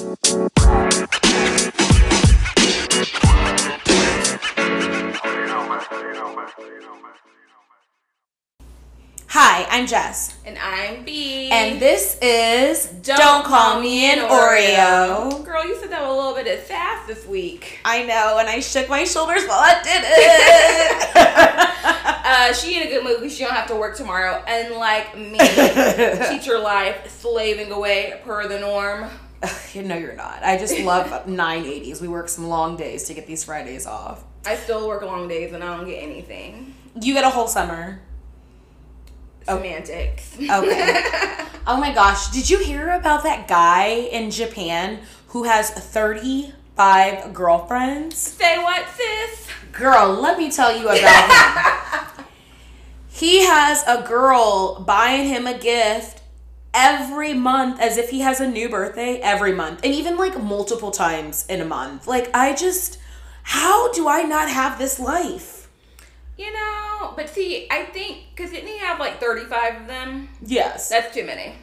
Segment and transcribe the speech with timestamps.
[0.00, 0.14] Hi,
[9.68, 10.38] I'm Jess.
[10.46, 11.50] And I'm B.
[11.50, 15.44] And this is Don't, Call Me an Oreo.
[15.44, 17.80] Girl, you said that a little bit of sass this week.
[17.84, 21.16] I know, and I shook my shoulders while I did it.
[22.24, 24.44] uh, she in a good mood because she don't have to work tomorrow.
[24.46, 25.38] unlike me,
[26.28, 29.10] teacher life, slaving away per the norm.
[29.74, 30.42] no, you're not.
[30.42, 32.00] I just love 980s.
[32.00, 34.24] We work some long days to get these Fridays off.
[34.44, 36.74] I still work long days and I don't get anything.
[37.00, 38.00] You get a whole summer.
[39.46, 39.56] Oh.
[39.56, 40.34] Semantics.
[40.36, 40.48] Okay.
[41.66, 42.30] oh my gosh.
[42.30, 48.16] Did you hear about that guy in Japan who has 35 girlfriends?
[48.16, 49.46] Say what, sis?
[49.72, 52.24] Girl, let me tell you about him.
[53.08, 56.17] he has a girl buying him a gift
[56.74, 60.90] every month as if he has a new birthday every month and even like multiple
[60.90, 62.06] times in a month.
[62.06, 62.98] Like I just
[63.42, 65.70] how do I not have this life?
[66.36, 70.28] You know, but see, I think because didn't he have like thirty five of them?
[70.44, 70.88] Yes.
[70.88, 71.54] That's too many.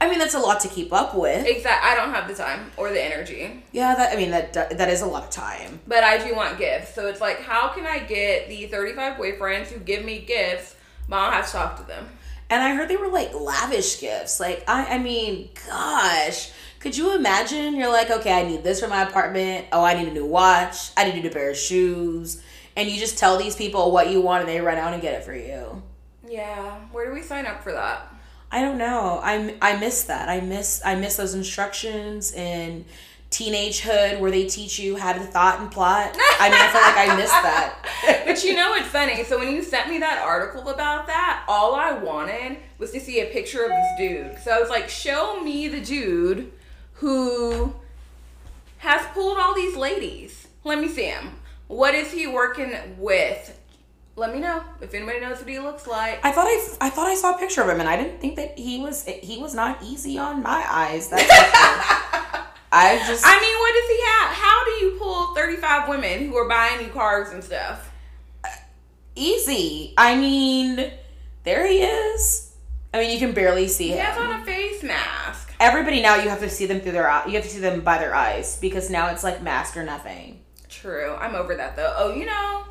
[0.00, 1.44] I mean, that's a lot to keep up with.
[1.46, 1.90] Exactly.
[1.90, 3.64] I don't have the time or the energy.
[3.72, 5.80] Yeah, that I mean that that is a lot of time.
[5.86, 9.16] But I do want gifts, so it's like, how can I get the thirty five
[9.18, 10.76] boyfriends who give me gifts,
[11.08, 12.08] but I don't have to talk to them?
[12.50, 14.40] And I heard they were like lavish gifts.
[14.40, 16.50] Like I, I mean, gosh.
[16.80, 17.74] Could you imagine?
[17.74, 19.66] You're like, okay, I need this for my apartment.
[19.72, 20.92] Oh, I need a new watch.
[20.96, 22.40] I need a new pair of shoes
[22.78, 25.14] and you just tell these people what you want and they run out and get
[25.14, 25.82] it for you.
[26.28, 26.78] Yeah.
[26.92, 28.14] Where do we sign up for that?
[28.52, 29.20] I don't know.
[29.20, 30.28] I I miss that.
[30.28, 32.84] I miss I miss those instructions in
[33.30, 36.16] teenagehood where they teach you how to thought and plot.
[36.40, 38.24] I mean, I feel like I missed that.
[38.26, 39.22] but you know, it's funny.
[39.24, 43.20] So when you sent me that article about that, all I wanted was to see
[43.20, 44.38] a picture of this dude.
[44.42, 46.52] So I was like, show me the dude
[46.94, 47.74] who
[48.78, 50.48] has pulled all these ladies.
[50.64, 51.32] Let me see him.
[51.66, 53.54] What is he working with?
[54.16, 56.24] Let me know if anybody knows what he looks like.
[56.24, 58.34] I thought I, I thought I saw a picture of him, and I didn't think
[58.36, 61.08] that he was he was not easy on my eyes.
[61.08, 61.22] That's
[62.70, 63.24] I just.
[63.26, 64.34] I mean, what does he have?
[64.34, 67.90] How do you pull thirty five women who are buying you cars and stuff?
[69.14, 69.94] Easy.
[69.96, 70.92] I mean,
[71.44, 72.54] there he is.
[72.92, 73.98] I mean, you can barely see he him.
[73.98, 75.52] He has on a face mask.
[75.60, 77.26] Everybody now you have to see them through their eye.
[77.26, 80.40] You have to see them by their eyes because now it's like mask or nothing.
[80.68, 81.16] True.
[81.16, 81.92] I'm over that though.
[81.96, 82.64] Oh, you know,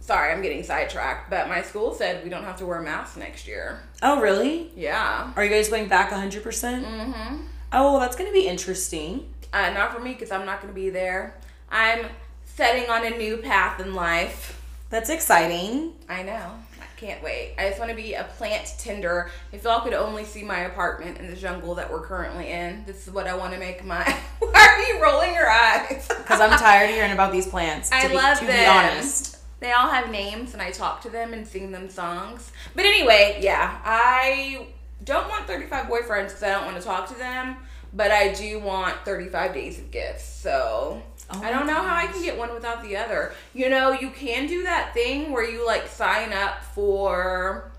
[0.00, 3.46] sorry, I'm getting sidetracked, but my school said we don't have to wear masks next
[3.46, 3.82] year.
[4.02, 4.70] Oh, really?
[4.76, 5.32] Yeah.
[5.36, 6.42] Are you guys going back 100%?
[6.42, 7.36] Mm-hmm.
[7.72, 9.31] Oh, that's going to be interesting.
[9.52, 11.36] Uh, not for me because I'm not going to be there.
[11.70, 12.06] I'm
[12.44, 14.60] setting on a new path in life.
[14.90, 15.94] That's exciting.
[16.08, 16.52] I know.
[16.80, 17.54] I can't wait.
[17.58, 19.30] I just want to be a plant tender.
[19.52, 23.06] If y'all could only see my apartment in the jungle that we're currently in, this
[23.06, 24.04] is what I want to make my.
[24.38, 26.08] Why are you rolling your eyes?
[26.08, 27.90] Because I'm tired of hearing about these plants.
[27.92, 28.58] I be, love to them.
[28.58, 29.38] be honest.
[29.60, 32.52] They all have names, and I talk to them and sing them songs.
[32.74, 34.66] But anyway, yeah, I
[35.04, 37.56] don't want 35 boyfriends because I don't want to talk to them.
[37.92, 40.24] But I do want 35 days of gifts.
[40.24, 41.86] So Oh I don't know gosh.
[41.86, 43.32] how I can get one without the other.
[43.54, 47.70] You know, you can do that thing where you like sign up for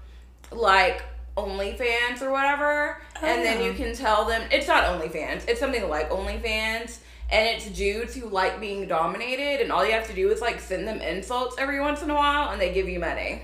[0.51, 1.03] like
[1.37, 5.47] OnlyFans or whatever, oh, and then you can tell them it's not OnlyFans.
[5.47, 6.99] It's something like OnlyFans,
[7.29, 10.59] and it's dudes who like being dominated, and all you have to do is like
[10.59, 13.41] send them insults every once in a while, and they give you money.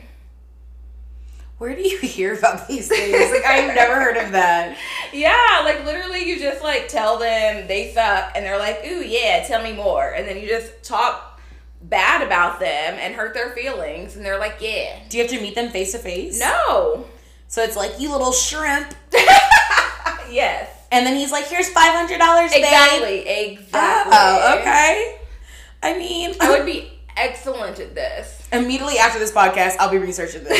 [1.60, 3.32] Where do you hear about these things?
[3.32, 4.78] Like I've never heard of that.
[5.14, 9.44] Yeah, like literally you just like tell them they suck and they're like, "Ooh, yeah,
[9.46, 11.40] tell me more." And then you just talk
[11.82, 15.42] bad about them and hurt their feelings and they're like, "Yeah." Do you have to
[15.42, 16.40] meet them face to face?
[16.40, 17.06] No.
[17.50, 18.94] So it's like, "You little shrimp."
[20.32, 20.70] yes.
[20.92, 23.28] And then he's like, "Here's $500, babe." Exactly.
[23.28, 24.14] Exactly.
[24.16, 25.20] Oh, okay.
[25.84, 28.39] I mean, I would be excellent at this.
[28.52, 30.60] Immediately after this podcast, I'll be researching this.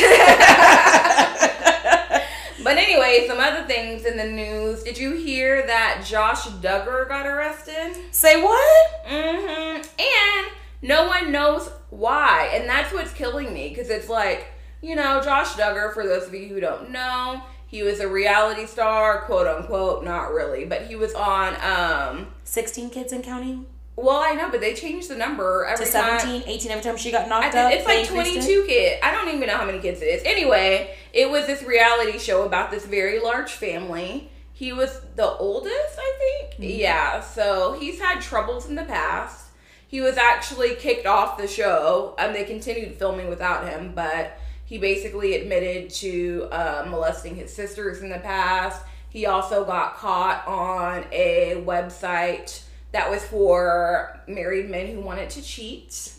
[2.62, 4.82] but anyway, some other things in the news.
[4.84, 7.96] Did you hear that Josh Duggar got arrested?
[8.12, 9.06] Say what?
[9.06, 9.82] Mm-hmm.
[9.98, 10.46] And
[10.82, 12.50] no one knows why.
[12.54, 13.70] And that's what's killing me.
[13.70, 14.46] Because it's like,
[14.82, 18.66] you know, Josh Duggar, for those of you who don't know, he was a reality
[18.66, 23.66] star, quote unquote, not really, but he was on um 16 Kids and Counting.
[24.02, 26.50] Well, I know, but they changed the number every to 17, time.
[26.50, 27.72] 18 every time she got knocked up.
[27.72, 29.00] It's like 22 kids.
[29.02, 30.22] I don't even know how many kids it is.
[30.24, 34.30] Anyway, it was this reality show about this very large family.
[34.52, 36.54] He was the oldest, I think.
[36.54, 36.80] Mm-hmm.
[36.80, 39.46] Yeah, so he's had troubles in the past.
[39.86, 42.14] He was actually kicked off the show.
[42.18, 48.02] and they continued filming without him, but he basically admitted to uh, molesting his sisters
[48.02, 54.88] in the past He also got caught on a website that was for married men
[54.88, 56.12] who wanted to cheat.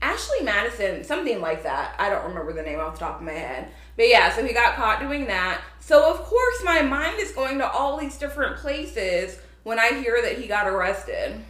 [0.00, 1.94] Ashley Madison, something like that.
[1.98, 3.68] I don't remember the name off the top of my head.
[3.96, 5.60] But yeah, so he got caught doing that.
[5.80, 10.20] So of course my mind is going to all these different places when I hear
[10.22, 11.40] that he got arrested.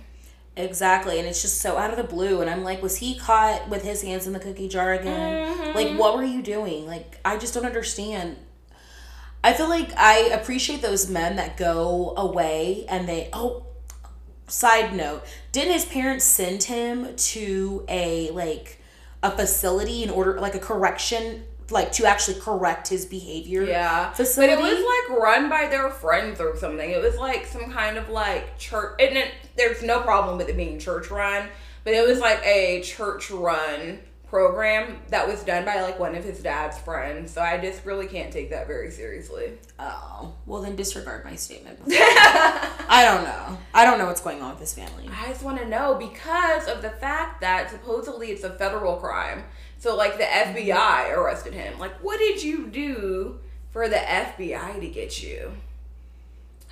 [0.56, 2.40] Exactly, and it's just so out of the blue.
[2.40, 5.56] And I'm like, was he caught with his hands in the cookie jar again?
[5.56, 5.74] Mhm.
[5.74, 6.86] Like, what were you doing?
[6.86, 8.38] Like, I just don't understand.
[9.44, 13.66] I feel like I appreciate those men that go away and they, oh,
[14.48, 18.80] side note, didn't his parents send him to a, like,
[19.22, 23.64] a facility in order, like a correction, like to actually correct his behavior?
[23.64, 24.12] Yeah.
[24.12, 24.54] Facility?
[24.54, 26.90] But it was like run by their friends or something.
[26.90, 29.00] It was like some kind of like church.
[29.00, 31.48] And it, there's no problem with it being church run,
[31.84, 33.98] but it was like a church run
[34.28, 37.32] program that was done by like one of his dad's friends.
[37.32, 39.52] So I just really can't take that very seriously.
[39.78, 41.78] Oh, well then disregard my statement.
[41.88, 43.58] I don't know.
[43.72, 45.08] I don't know what's going on with this family.
[45.10, 49.44] I just want to know because of the fact that supposedly it's a federal crime.
[49.78, 51.78] So like the FBI arrested him.
[51.78, 53.40] Like what did you do
[53.70, 55.52] for the FBI to get you?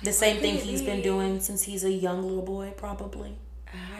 [0.03, 3.37] The same thing he's been doing since he's a young little boy, probably.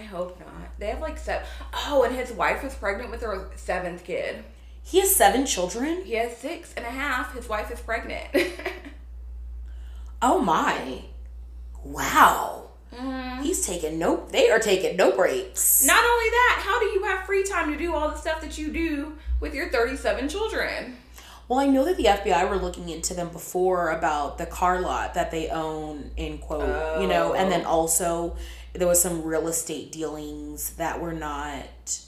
[0.08, 0.80] I hope not.
[0.80, 1.46] They have like seven.
[1.74, 4.46] Oh, and his wife was pregnant with her seventh kid.
[4.82, 6.04] He has seven children.
[6.06, 7.36] He has six and a half.
[7.36, 8.30] His wife is pregnant.
[10.20, 11.04] Oh my!
[11.84, 12.70] Wow.
[12.92, 13.44] Mm-hmm.
[13.44, 14.26] He's taking no.
[14.32, 15.86] They are taking no breaks.
[15.86, 18.58] Not only that, how do you have free time to do all the stuff that
[18.58, 20.98] you do with your 37 children?
[21.48, 25.14] Well, I know that the FBI were looking into them before about the car lot
[25.14, 27.70] that they own in quote, you know, and then oh.
[27.70, 28.36] also
[28.78, 32.00] there was some real estate dealings that were not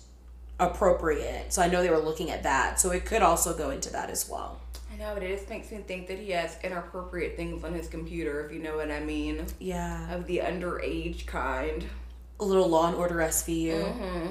[0.60, 1.54] appropriate.
[1.54, 2.80] So I know they were looking at that.
[2.80, 4.62] So it could also go into that as well.
[4.92, 7.88] I know, but it just makes me think that he has inappropriate things on his
[7.88, 9.46] computer, if you know what I mean.
[9.60, 10.14] Yeah.
[10.14, 11.86] Of the underage kind.
[12.40, 13.84] A little Law and Order SVU.
[13.84, 14.28] Mm-hmm.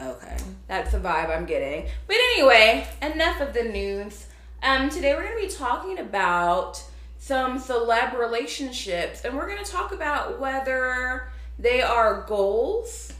[0.00, 0.36] Okay.
[0.68, 1.88] That's the vibe I'm getting.
[2.06, 4.26] But anyway, enough of the news.
[4.62, 6.82] Um, today we're going to be talking about
[7.18, 11.28] some celeb relationships, and we're going to talk about whether
[11.58, 13.12] they are goals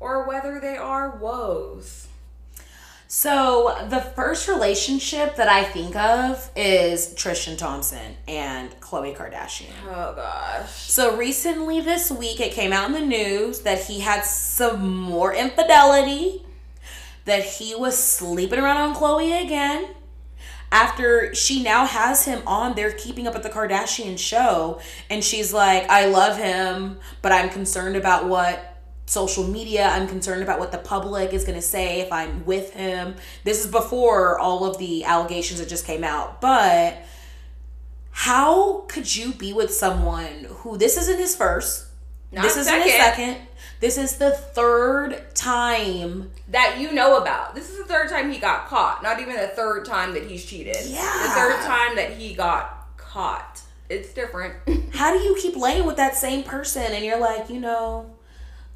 [0.00, 2.08] or whether they are woes.
[3.06, 9.70] So the first relationship that I think of is Tristan Thompson and Khloe Kardashian.
[9.86, 10.70] Oh gosh.
[10.70, 15.32] So recently this week it came out in the news that he had some more
[15.32, 16.44] infidelity,
[17.24, 19.86] that he was sleeping around on Khloe again.
[20.74, 25.52] After she now has him on there keeping up with the Kardashian show, and she's
[25.52, 28.76] like, I love him, but I'm concerned about what
[29.06, 33.14] social media, I'm concerned about what the public is gonna say if I'm with him.
[33.44, 37.04] This is before all of the allegations that just came out, but
[38.10, 41.86] how could you be with someone who this isn't his first
[42.32, 43.36] Not this isn't his second.
[43.84, 47.54] This is the third time That you know about.
[47.54, 49.02] This is the third time he got caught.
[49.02, 50.78] Not even the third time that he's cheated.
[50.86, 51.02] Yeah.
[51.02, 53.60] The third time that he got caught.
[53.90, 54.54] It's different.
[54.94, 58.10] how do you keep laying with that same person and you're like you know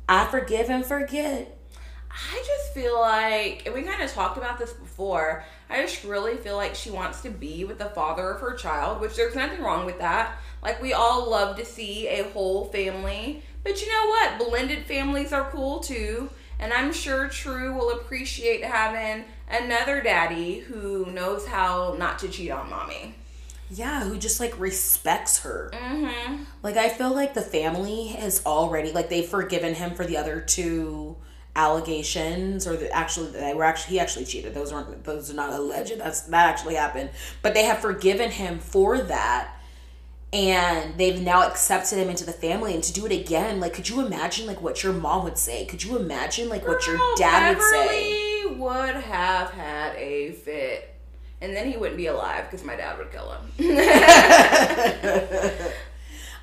[0.08, 1.58] i forgive and forget
[2.10, 6.36] I just feel like, and we kind of talked about this before, I just really
[6.36, 9.60] feel like she wants to be with the father of her child, which there's nothing
[9.60, 10.38] wrong with that.
[10.62, 14.38] Like, we all love to see a whole family, but you know what?
[14.48, 16.30] Blended families are cool too.
[16.60, 22.50] And I'm sure True will appreciate having another daddy who knows how not to cheat
[22.50, 23.14] on mommy.
[23.70, 26.44] yeah who just like respects her Mm-hmm.
[26.62, 30.40] like i feel like the family has already like they've forgiven him for the other
[30.40, 31.16] two
[31.56, 35.52] allegations or the actually they were actually he actually cheated those aren't those are not
[35.52, 37.10] alleged that's that actually happened
[37.42, 39.54] but they have forgiven him for that
[40.32, 43.88] and they've now accepted him into the family and to do it again like could
[43.88, 47.16] you imagine like what your mom would say could you imagine like what your Girl,
[47.16, 50.94] dad would say Beverly would have had a fit.
[51.40, 53.42] And then he wouldn't be alive because my dad would kill him.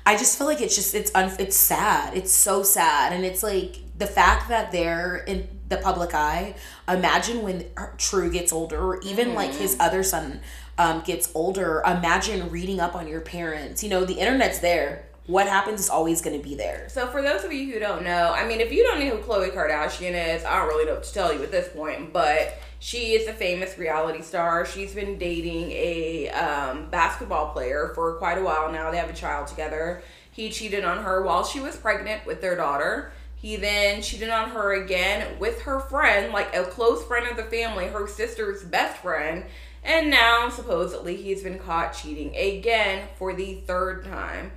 [0.06, 2.16] I just feel like it's just it's un, it's sad.
[2.16, 6.54] It's so sad, and it's like the fact that they're in the public eye.
[6.88, 7.66] Imagine when
[7.98, 9.82] True gets older, or even like his mm-hmm.
[9.82, 10.40] other son
[10.78, 11.82] um, gets older.
[11.86, 13.82] Imagine reading up on your parents.
[13.82, 15.06] You know, the internet's there.
[15.26, 16.88] What happens is always going to be there.
[16.88, 19.22] So for those of you who don't know, I mean, if you don't know who
[19.22, 22.12] Khloe Kardashian is, I don't really know what to tell you at this point.
[22.12, 24.64] But she is a famous reality star.
[24.64, 28.92] She's been dating a um, basketball player for quite a while now.
[28.92, 30.02] They have a child together.
[30.30, 33.10] He cheated on her while she was pregnant with their daughter.
[33.36, 37.44] He then cheated on her again with her friend, like a close friend of the
[37.44, 39.44] family, her sister's best friend.
[39.86, 44.50] And now, supposedly, he's been caught cheating again for the third time.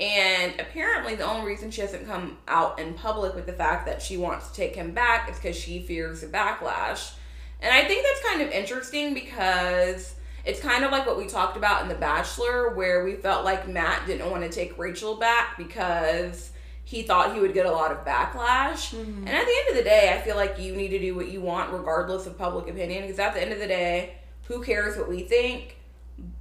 [0.00, 4.00] And apparently, the only reason she hasn't come out in public with the fact that
[4.00, 7.12] she wants to take him back is because she fears the backlash.
[7.60, 10.14] And I think that's kind of interesting because
[10.46, 13.68] it's kind of like what we talked about in The Bachelor, where we felt like
[13.68, 16.52] Matt didn't want to take Rachel back because
[16.84, 18.94] he thought he would get a lot of backlash.
[18.94, 19.26] Mm-hmm.
[19.26, 21.28] And at the end of the day, I feel like you need to do what
[21.28, 24.14] you want regardless of public opinion because at the end of the day,
[24.50, 25.76] who cares what we think?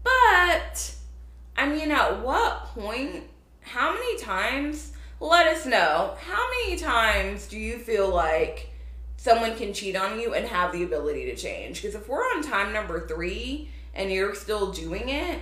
[0.04, 0.96] But,
[1.56, 3.25] I mean, at what point,
[3.62, 8.72] how many times, let us know, how many times do you feel like
[9.18, 11.84] someone can cheat on you and have the ability to change?
[11.84, 15.39] Because if we're on time number three and you're still doing it,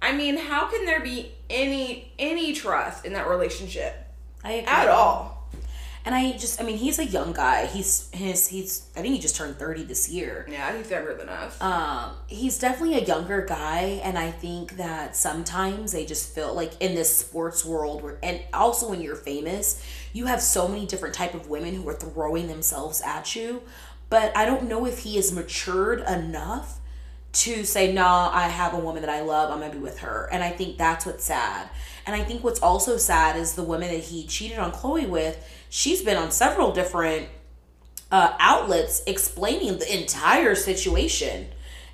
[0.00, 3.94] I mean, how can there be any any trust in that relationship
[4.42, 4.66] I agree.
[4.66, 5.37] at all?
[6.08, 7.66] And I just, I mean, he's a young guy.
[7.66, 8.88] He's his, he's.
[8.96, 10.46] I think he just turned thirty this year.
[10.50, 11.60] Yeah, he's younger than us.
[11.60, 16.80] Um, he's definitely a younger guy, and I think that sometimes they just feel like
[16.80, 19.84] in this sports world, where, and also when you're famous,
[20.14, 23.60] you have so many different type of women who are throwing themselves at you.
[24.08, 26.80] But I don't know if he is matured enough
[27.30, 30.28] to say, nah, I have a woman that I love, I'm gonna be with her.
[30.32, 31.68] And I think that's what's sad.
[32.06, 35.36] And I think what's also sad is the woman that he cheated on Khloe with,
[35.70, 37.28] she's been on several different
[38.10, 41.48] uh, outlets explaining the entire situation.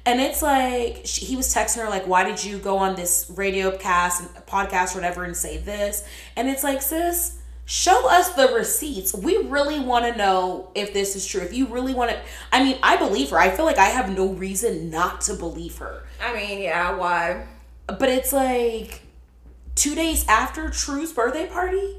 [0.07, 3.31] And it's like she, he was texting her like, "Why did you go on this
[3.35, 8.35] radio cast and podcast or whatever and say this?" And it's like, sis, show us
[8.35, 9.15] the receipts.
[9.15, 11.41] We really want to know if this is true.
[11.41, 12.21] If you really want to,
[12.53, 13.39] I mean, I believe her.
[13.39, 16.05] I feel like I have no reason not to believe her.
[16.23, 17.47] I mean, yeah, why?
[17.87, 19.01] But it's like
[19.75, 21.97] two days after True's birthday party.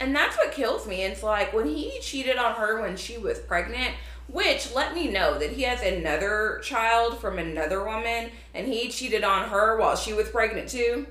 [0.00, 1.02] And that's what kills me.
[1.02, 3.94] It's like when he cheated on her when she was pregnant,
[4.28, 9.22] which let me know that he has another child from another woman and he cheated
[9.24, 11.06] on her while she was pregnant too.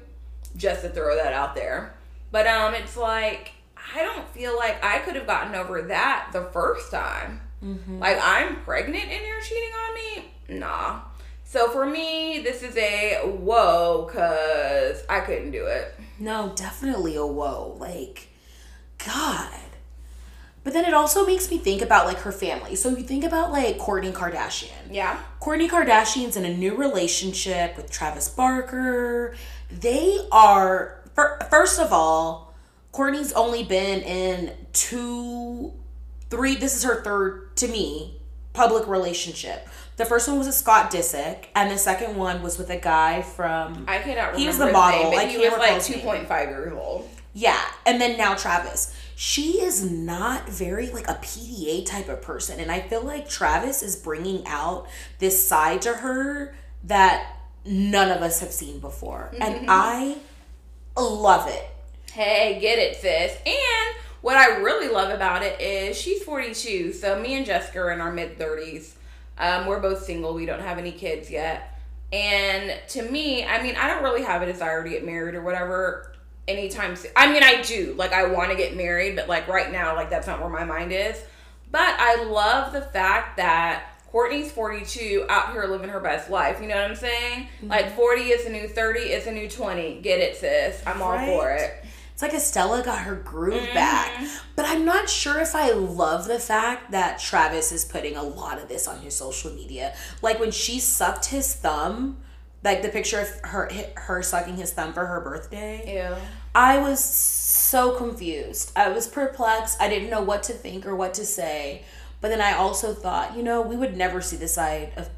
[0.57, 1.95] Just to throw that out there.
[2.31, 3.53] But um it's like
[3.95, 7.41] I don't feel like I could have gotten over that the first time.
[7.99, 10.59] Like I'm pregnant and you're cheating on me?
[10.59, 10.99] Nah.
[11.45, 15.95] So for me, this is a whoa cuz I couldn't do it.
[16.19, 17.77] No, definitely a whoa.
[17.79, 18.27] Like,
[19.05, 19.49] God.
[20.63, 22.75] But then it also makes me think about like her family.
[22.75, 24.71] So you think about like Kourtney Kardashian.
[24.89, 25.19] Yeah.
[25.41, 29.35] Kourtney Kardashian's in a new relationship with Travis Barker.
[29.69, 31.01] They are,
[31.49, 32.53] first of all,
[32.93, 35.73] Kourtney's only been in two,
[36.29, 38.21] three, this is her third, to me,
[38.53, 39.67] public relationship.
[39.97, 43.21] The first one was with Scott Disick, and the second one was with a guy
[43.21, 44.37] from, I cannot remember.
[44.39, 44.99] He was the his model.
[45.01, 47.09] name, but I he was like two point five years old.
[47.33, 48.95] Yeah, and then now Travis.
[49.15, 53.81] She is not very like a PDA type of person, and I feel like Travis
[53.81, 54.87] is bringing out
[55.19, 60.17] this side to her that none of us have seen before, and I
[60.97, 61.69] love it.
[62.11, 63.35] Hey, get it, sis.
[63.45, 67.91] And what I really love about it is she's 42, so me and Jessica are
[67.91, 68.93] in our mid 30s.
[69.39, 70.35] Um, we're both single.
[70.35, 71.79] We don't have any kids yet.
[72.11, 75.41] And to me, I mean, I don't really have a desire to get married or
[75.41, 76.13] whatever
[76.47, 77.11] anytime soon.
[77.15, 77.93] I mean, I do.
[77.97, 80.63] Like, I want to get married, but like right now, like that's not where my
[80.65, 81.21] mind is.
[81.71, 86.61] But I love the fact that Kourtney's 42 out here living her best life.
[86.61, 87.47] You know what I'm saying?
[87.63, 90.01] Like 40 is a new 30, is a new 20.
[90.01, 90.83] Get it, sis.
[90.85, 91.83] I'm all for it.
[92.13, 93.73] It's like Estella got her groove Mm-hmm.
[93.73, 94.11] back.
[94.55, 98.61] But I'm not sure if I love the fact that Travis is putting a lot
[98.61, 99.95] of this on his social media.
[100.21, 102.17] Like when she sucked his thumb,
[102.63, 105.93] like the picture of her her sucking his thumb for her birthday.
[105.95, 106.17] Yeah.
[106.55, 108.71] I was so confused.
[108.75, 109.81] I was perplexed.
[109.81, 111.83] I didn't know what to think or what to say.
[112.21, 115.09] But then I also thought, you know, we would never see the side of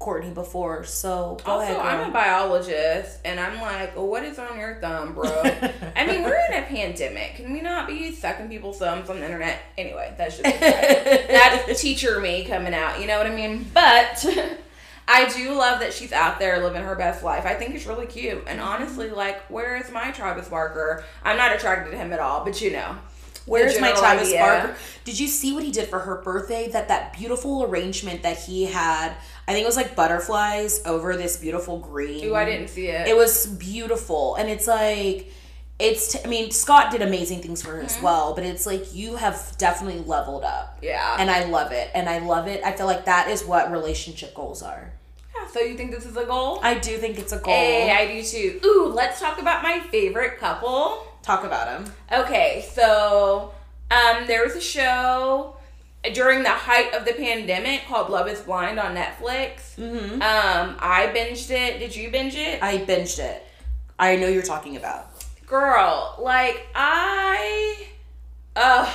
[0.00, 0.84] Kourtney before.
[0.84, 1.76] So go Also, ahead.
[1.76, 5.30] I'm a biologist, and I'm like, well, what is on your thumb, bro?
[5.96, 7.36] I mean, we're in a pandemic.
[7.36, 9.60] Can we not be sucking people's thumbs on the internet?
[9.78, 13.00] Anyway, that's just that's teacher me coming out.
[13.00, 13.64] You know what I mean?
[13.72, 14.26] But
[15.08, 17.44] I do love that she's out there living her best life.
[17.44, 18.44] I think it's really cute.
[18.46, 21.04] And honestly, like, where is my Travis Barker?
[21.24, 22.96] I'm not attracted to him at all, but you know.
[23.44, 24.40] Where's my Travis idea.
[24.40, 24.76] Barker?
[25.04, 26.70] Did you see what he did for her birthday?
[26.70, 29.14] That that beautiful arrangement that he had.
[29.48, 32.24] I think it was like butterflies over this beautiful green.
[32.26, 33.08] Ooh, I didn't see it.
[33.08, 35.32] It was beautiful, and it's like
[35.82, 36.12] it's.
[36.12, 39.16] T- I mean, Scott did amazing things for her as well, but it's like you
[39.16, 41.16] have definitely leveled up, yeah.
[41.18, 42.62] and I love it, and I love it.
[42.64, 44.92] I feel like that is what relationship goals are.
[45.34, 45.46] yeah.
[45.48, 46.60] So you think this is a goal?
[46.62, 47.52] I do think it's a goal.
[47.52, 48.60] Hey, I do too.
[48.64, 51.06] Ooh, let's talk about my favorite couple.
[51.22, 51.92] Talk about them.
[52.12, 53.52] Okay, so
[53.90, 55.56] um, there was a show
[56.14, 59.76] during the height of the pandemic called Love Is Blind on Netflix.
[59.76, 60.14] Mm-hmm.
[60.14, 61.78] Um, I binged it.
[61.78, 62.62] Did you binge it?
[62.62, 63.46] I binged it.
[63.98, 65.11] I know you're talking about.
[65.52, 67.86] Girl, like I,
[68.56, 68.90] uh.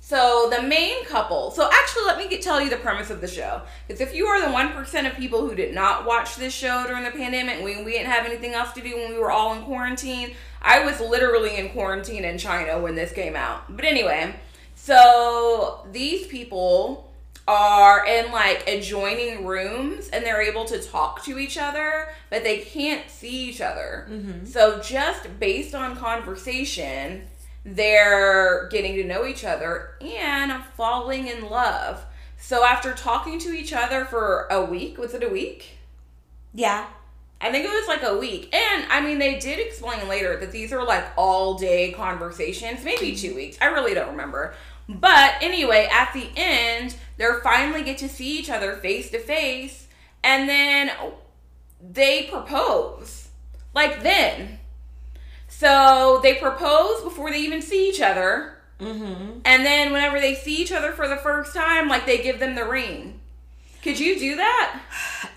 [0.00, 1.50] So the main couple.
[1.50, 3.60] So actually, let me get, tell you the premise of the show.
[3.86, 6.86] Because if you are the one percent of people who did not watch this show
[6.86, 9.52] during the pandemic, when we didn't have anything else to do when we were all
[9.52, 10.30] in quarantine,
[10.62, 13.76] I was literally in quarantine in China when this came out.
[13.76, 14.34] But anyway,
[14.76, 17.07] so these people
[17.48, 22.58] are in like adjoining rooms and they're able to talk to each other, but they
[22.58, 24.06] can't see each other.
[24.10, 24.44] Mm-hmm.
[24.44, 27.22] So just based on conversation,
[27.64, 32.04] they're getting to know each other and falling in love.
[32.36, 35.78] So after talking to each other for a week, was it a week?
[36.52, 36.84] Yeah.
[37.40, 38.54] I think it was like a week.
[38.54, 43.16] And I mean, they did explain later that these are like all day conversations, maybe
[43.16, 43.56] two weeks.
[43.58, 44.54] I really don't remember.
[44.88, 49.88] But anyway, at the end, they're finally get to see each other face to face.
[50.24, 50.90] And then
[51.80, 53.28] they propose.
[53.74, 54.58] Like then.
[55.48, 58.58] So they propose before they even see each other.
[58.80, 59.40] Mm-hmm.
[59.44, 62.54] And then whenever they see each other for the first time, like they give them
[62.54, 63.20] the ring.
[63.82, 64.80] Could you do that?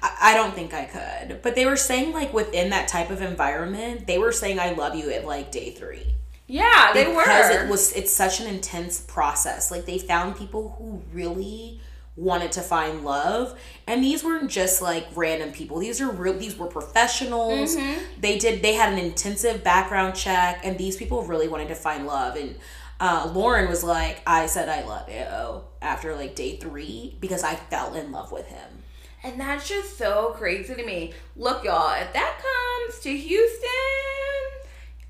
[0.02, 1.42] I, I don't think I could.
[1.42, 4.96] But they were saying like within that type of environment, they were saying I love
[4.96, 6.14] you at like day three.
[6.51, 7.22] Yeah, they were.
[7.24, 9.72] because it was it's such an intense process.
[9.72, 11.79] Like they found people who really
[12.17, 16.58] wanted to find love and these weren't just like random people these are real these
[16.58, 18.03] were professionals Mm-hmm.
[18.20, 22.05] they did they had an intensive background check and these people really wanted to find
[22.05, 22.58] love and
[23.00, 27.55] uh, lauren was like i said i love you after like day three because i
[27.55, 28.84] fell in love with him
[29.24, 31.13] And that's just so crazy to me.
[31.38, 34.41] Look, y'all, if that comes to Houston,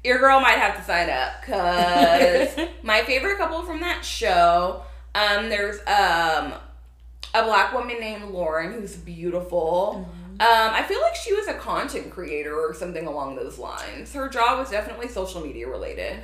[0.04, 4.84] your girl might have to sign up because my favorite couple from that show,
[5.16, 6.54] um, there's um
[7.34, 10.10] a black woman named Lauren who's beautiful.
[10.40, 14.12] Um, I feel like she was a content creator or something along those lines.
[14.14, 16.18] Her job was definitely social media related.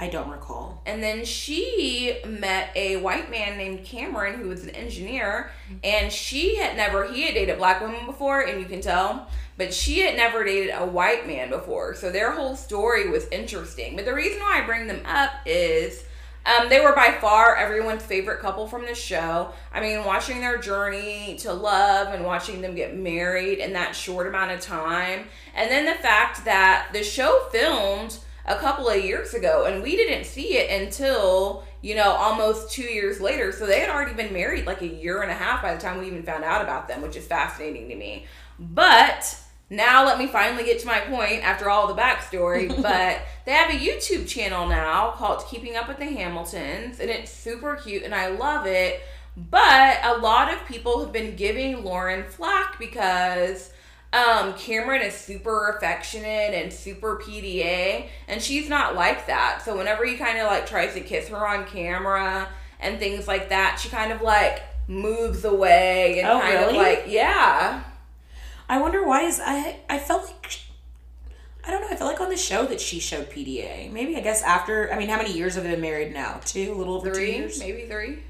[0.00, 4.70] i don't recall And then she met a white man named Cameron who was an
[4.70, 5.50] engineer.
[5.84, 9.72] And she had never, he had dated black women before, and you can tell, but
[9.72, 11.94] she had never dated a white man before.
[11.94, 13.96] So their whole story was interesting.
[13.96, 16.04] But the reason why I bring them up is
[16.46, 19.50] um, they were by far everyone's favorite couple from the show.
[19.72, 24.28] I mean, watching their journey to love and watching them get married in that short
[24.28, 25.24] amount of time.
[25.54, 29.96] And then the fact that the show filmed a couple of years ago and we
[29.96, 33.50] didn't see it until, you know, almost two years later.
[33.50, 35.98] So they had already been married like a year and a half by the time
[35.98, 38.26] we even found out about them, which is fascinating to me.
[38.60, 39.36] But
[39.68, 42.68] now let me finally get to my point after all the backstory.
[42.82, 47.30] but they have a YouTube channel now called Keeping Up with the Hamiltons, and it's
[47.30, 49.00] super cute and I love it.
[49.36, 53.70] But a lot of people have been giving Lauren flack because
[54.12, 59.60] um, Cameron is super affectionate and super PDA, and she's not like that.
[59.62, 62.48] So whenever he kind of like tries to kiss her on camera
[62.80, 67.04] and things like that, she kind of like moves away and Oh, kind of like,
[67.08, 67.82] yeah.
[68.68, 70.60] I wonder why is I I felt like
[71.66, 71.88] I don't know.
[71.88, 73.90] I felt like on the show that she showed PDA.
[73.90, 74.92] Maybe I guess after.
[74.92, 76.40] I mean, how many years have they been married now?
[76.44, 77.58] Two, a little over two three, years.
[77.58, 78.20] maybe three.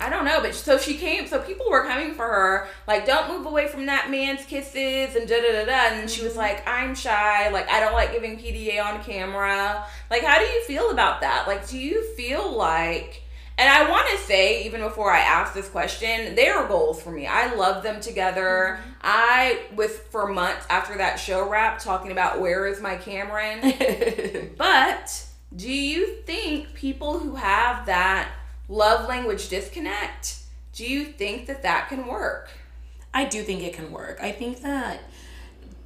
[0.00, 1.26] I don't know, but so she came.
[1.26, 5.28] So people were coming for her, like, "Don't move away from that man's kisses," and
[5.28, 5.94] da da da da.
[5.96, 6.40] And she was mm-hmm.
[6.40, 7.48] like, "I'm shy.
[7.50, 9.84] Like, I don't like giving PDA on camera.
[10.10, 11.46] Like, how do you feel about that?
[11.46, 13.22] Like, do you feel like?"
[13.58, 17.10] And I want to say, even before I ask this question, they are goals for
[17.10, 17.26] me.
[17.26, 18.78] I love them together.
[18.80, 18.90] Mm-hmm.
[19.02, 23.74] I was for months after that show wrap talking about where is my Cameron.
[24.56, 28.30] But do you think people who have that
[28.68, 30.36] love language disconnect,
[30.72, 32.48] do you think that that can work?
[33.12, 34.18] I do think it can work.
[34.22, 35.00] I think that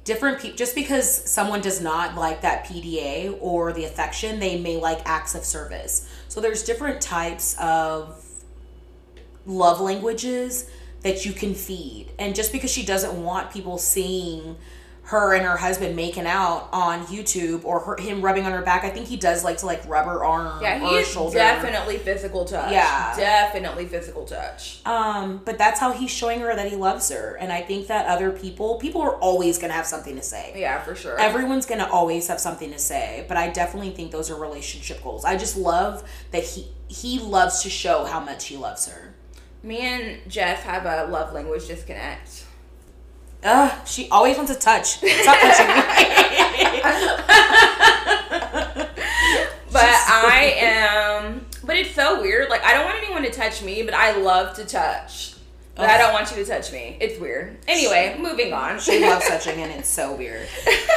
[0.07, 4.77] different people, just because someone does not like that PDA or the affection, they may
[4.77, 6.09] like acts of service.
[6.29, 8.23] So there's different types of
[9.45, 10.69] love languages
[11.01, 12.07] that you can feed.
[12.17, 14.55] And just because she doesn't want people seeing
[15.07, 18.83] her and her husband making out on YouTube or her, him rubbing on her back,
[18.83, 21.37] I think he does like to like rub her arm Yeah, or he shoulder.
[21.37, 22.73] definitely physical touch.
[22.73, 23.15] Yeah.
[23.15, 24.81] Definitely physical touch.
[24.85, 27.35] Um, but that's how he's showing her that he loves her.
[27.39, 30.51] And I think that other people, people are always gonna have something to say.
[30.57, 31.17] Yeah, for sure.
[31.17, 33.23] Everyone's gonna always have something to say.
[33.29, 35.23] But I definitely think those are relationship goals.
[35.23, 39.13] I just love that he he loves to show how much he loves her.
[39.63, 42.43] Me and Jess have a love language disconnect.
[43.43, 44.97] Ugh, she always wants to touch.
[44.97, 45.73] Stop touching me.
[49.69, 52.49] But I am, but it's so so weird.
[52.49, 55.33] Like I don't want anyone to touch me, but I love to touch.
[55.75, 56.97] But I don't want you to touch me.
[56.99, 57.55] It's weird.
[57.67, 58.79] Anyway, moving on.
[58.79, 60.47] She loves touching and it's so weird.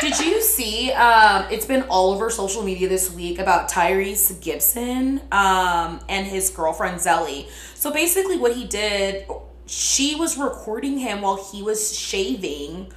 [0.01, 0.91] Did you see?
[0.93, 6.49] Um, it's been all over social media this week about Tyrese Gibson um, and his
[6.49, 7.51] girlfriend Zelly.
[7.75, 9.27] So basically, what he did,
[9.71, 12.93] she was recording him while he was shaving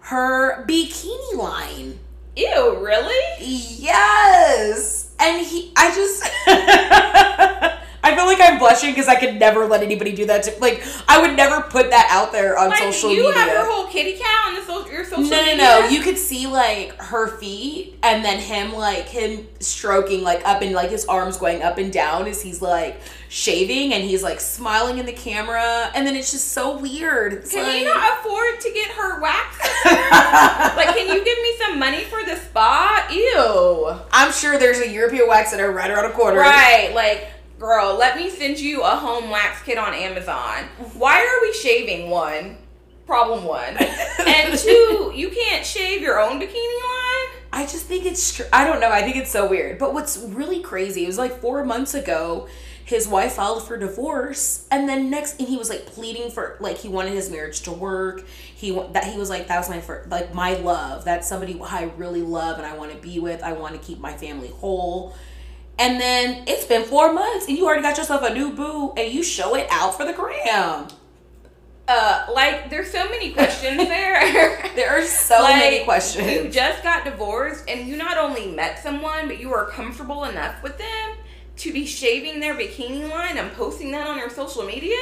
[0.00, 2.00] her bikini line.
[2.34, 3.24] Ew, really?
[3.38, 5.72] Yes, and he.
[5.76, 7.78] I just.
[8.04, 10.42] I feel like I'm blushing because I could never let anybody do that.
[10.44, 13.30] To, like, I would never put that out there on Like social you media.
[13.30, 15.56] You have your whole kitty cat on the social, your social No, no, media.
[15.56, 15.88] no.
[15.88, 20.72] You could see like her feet, and then him like him stroking like up and
[20.74, 24.98] like his arms going up and down as he's like shaving, and he's like smiling
[24.98, 27.32] in the camera, and then it's just so weird.
[27.32, 29.60] It's Can like, you not afford to get her waxed?
[30.76, 33.08] like, can you give me some money for the spa?
[33.10, 33.98] Ew.
[34.12, 36.38] I'm sure there's a European wax center right around the corner.
[36.38, 40.64] Right, like, girl, let me send you a home wax kit on Amazon.
[40.94, 42.10] Why are we shaving?
[42.10, 42.56] One,
[43.06, 43.76] problem one,
[44.26, 47.40] and two, you can't shave your own bikini line.
[47.52, 48.90] I just think it's I don't know.
[48.90, 49.78] I think it's so weird.
[49.78, 52.48] But what's really crazy it was like four months ago,
[52.84, 56.78] his wife filed for divorce, and then next, and he was like pleading for like
[56.78, 58.26] he wanted his marriage to work.
[58.26, 61.04] He that he was like that was my first like my love.
[61.04, 63.42] That's somebody I really love and I want to be with.
[63.42, 65.14] I want to keep my family whole.
[65.78, 69.12] And then it's been four months, and you already got yourself a new boo, and
[69.12, 70.86] you show it out for the gram.
[71.86, 74.70] Uh, like, there's so many questions there.
[74.76, 76.26] There are so Like, many questions.
[76.30, 80.62] You just got divorced, and you not only met someone, but you were comfortable enough
[80.62, 81.16] with them
[81.56, 84.96] to be shaving their bikini line and posting that on your social media.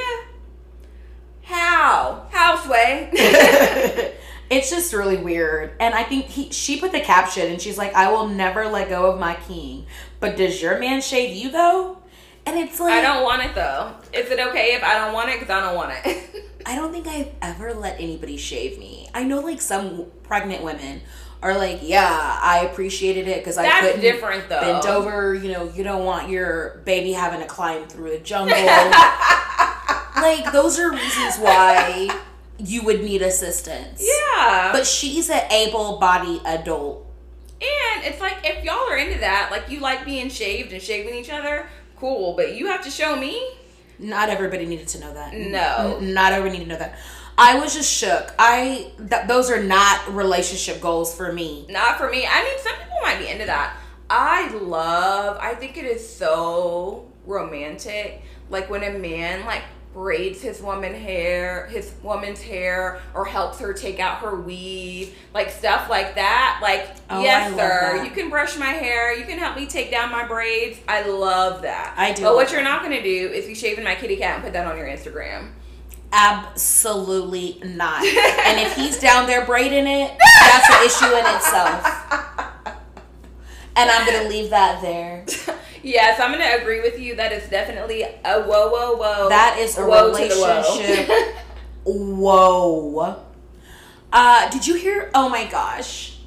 [1.43, 2.27] How?
[2.31, 3.11] How, Sway?
[4.53, 5.73] it's just really weird.
[5.81, 8.89] And I think he she put the caption and she's like, I will never let
[8.89, 9.87] go of my king.
[10.21, 11.99] But does your man shave you though?
[12.45, 13.95] And it's like I don't want it though.
[14.13, 15.41] Is it okay if I don't want it?
[15.41, 16.49] Because I don't want it.
[16.67, 19.09] I don't think I've ever let anybody shave me.
[19.15, 21.01] I know like some pregnant women
[21.43, 24.61] are like, yeah, I appreciated it because I couldn't different, though.
[24.61, 25.35] bend over.
[25.35, 28.57] You know, you don't want your baby having to climb through the jungle.
[30.17, 32.17] like those are reasons why
[32.65, 34.03] you would need assistance.
[34.05, 34.71] yeah.
[34.73, 37.07] But she's an able-bodied adult.
[37.61, 41.15] and it's like if y'all are into that, like you like being shaved and shaving
[41.15, 42.35] each other, cool.
[42.35, 43.41] But you have to show me.
[43.99, 45.35] Not everybody needed to know that.
[45.35, 46.01] No.
[46.01, 46.99] Not everybody needed to know that.
[47.39, 48.35] I was just shook.
[48.39, 51.67] I th- those are not relationship goals for me.
[51.71, 52.27] Not for me.
[52.29, 53.77] I mean, some people might be into that.
[54.11, 55.39] I love.
[55.41, 58.23] I think it is so romantic.
[58.51, 63.73] Like when a man like braids his woman hair, his woman's hair, or helps her
[63.73, 66.61] take out her weave, like stuff like that.
[66.63, 69.17] Like, Oh, yes, sir, you can brush my hair.
[69.17, 70.79] You can help me take down my braids.
[70.89, 71.95] I love that.
[71.97, 74.45] I do But what you're not gonna do is be shaving my kitty cat and
[74.45, 75.51] put that on your Instagram.
[76.15, 78.05] Absolutely not.
[78.05, 82.49] and if he's down there braiding it, that's an issue in itself.
[83.75, 85.25] And I'm gonna leave that there.
[85.85, 87.17] Yes, I'm gonna agree with you.
[87.17, 89.29] That is definitely a whoa, whoa, whoa.
[89.29, 91.09] That is a Whoa relationship.
[91.85, 93.21] Whoa.
[94.15, 95.11] Uh, did you hear?
[95.15, 96.19] Oh my gosh.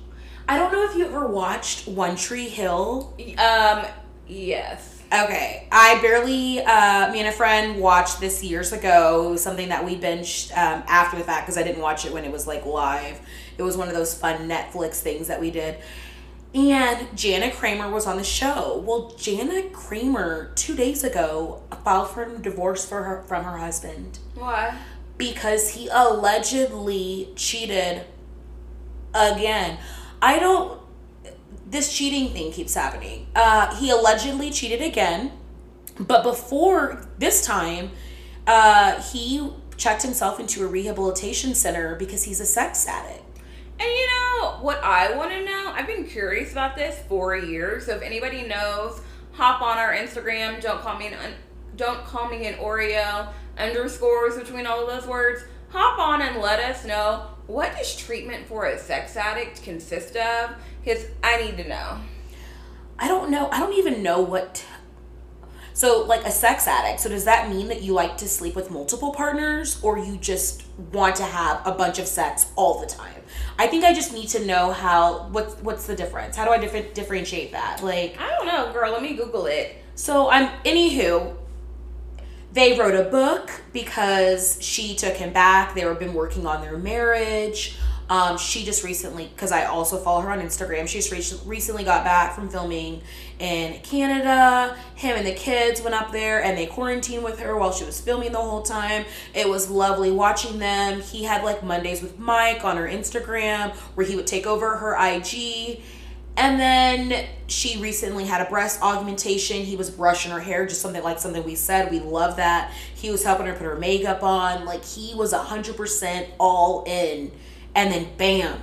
[0.49, 3.13] I don't know if you ever watched One Tree Hill.
[3.37, 3.85] um,
[4.27, 5.03] yes.
[5.13, 9.35] Okay, I barely, uh, me and a friend watched this years ago.
[9.35, 12.31] Something that we binged um, after the fact because I didn't watch it when it
[12.31, 13.19] was like live.
[13.57, 15.77] It was one of those fun Netflix things that we did.
[16.55, 18.81] And Jana Kramer was on the show.
[18.85, 24.73] Well, Jana Kramer two days ago filed for divorce for her from her husband Why?
[25.17, 28.05] because he allegedly cheated
[29.13, 29.79] again.
[30.21, 30.79] I don't.
[31.67, 33.27] This cheating thing keeps happening.
[33.35, 35.33] Uh, he allegedly cheated again,
[35.99, 37.91] but before this time,
[38.47, 43.24] uh, he checked himself into a rehabilitation center because he's a sex addict.
[43.79, 45.71] And you know what I want to know?
[45.73, 47.85] I've been curious about this for years.
[47.87, 49.01] So if anybody knows,
[49.33, 50.61] hop on our Instagram.
[50.61, 51.15] Don't call me an
[51.75, 55.43] don't call me an Oreo underscores between all of those words.
[55.69, 60.55] Hop on and let us know what does treatment for a sex addict consist of?
[60.83, 61.99] Because I need to know.
[62.97, 63.49] I don't know.
[63.51, 64.63] I don't even know what.
[65.75, 67.01] So, like a sex addict.
[67.01, 70.63] So, does that mean that you like to sleep with multiple partners, or you just
[70.93, 73.21] want to have a bunch of sex all the time?
[73.59, 75.27] I think I just need to know how.
[75.27, 76.37] What's what's the difference?
[76.37, 77.83] How do I differ- differentiate that?
[77.83, 78.93] Like, I don't know, girl.
[78.93, 79.75] Let me Google it.
[79.95, 80.47] so I'm.
[80.63, 81.35] Anywho,
[82.53, 85.75] they wrote a book because she took him back.
[85.75, 87.75] They were been working on their marriage.
[88.07, 92.03] Um, she just recently, because I also follow her on Instagram, she's re- recently got
[92.03, 93.01] back from filming
[93.39, 94.77] in Canada.
[94.93, 97.99] Him and the kids went up there and they quarantined with her while she was
[97.99, 99.05] filming the whole time.
[99.33, 101.01] It was lovely watching them.
[101.01, 104.95] He had like Mondays with Mike on her Instagram where he would take over her
[104.95, 105.81] IG.
[106.37, 109.57] And then she recently had a breast augmentation.
[109.57, 111.89] He was brushing her hair, just something like something we said.
[111.89, 112.71] We love that.
[112.93, 114.65] He was helping her put her makeup on.
[114.65, 117.31] Like he was 100% all in.
[117.75, 118.61] And then bam.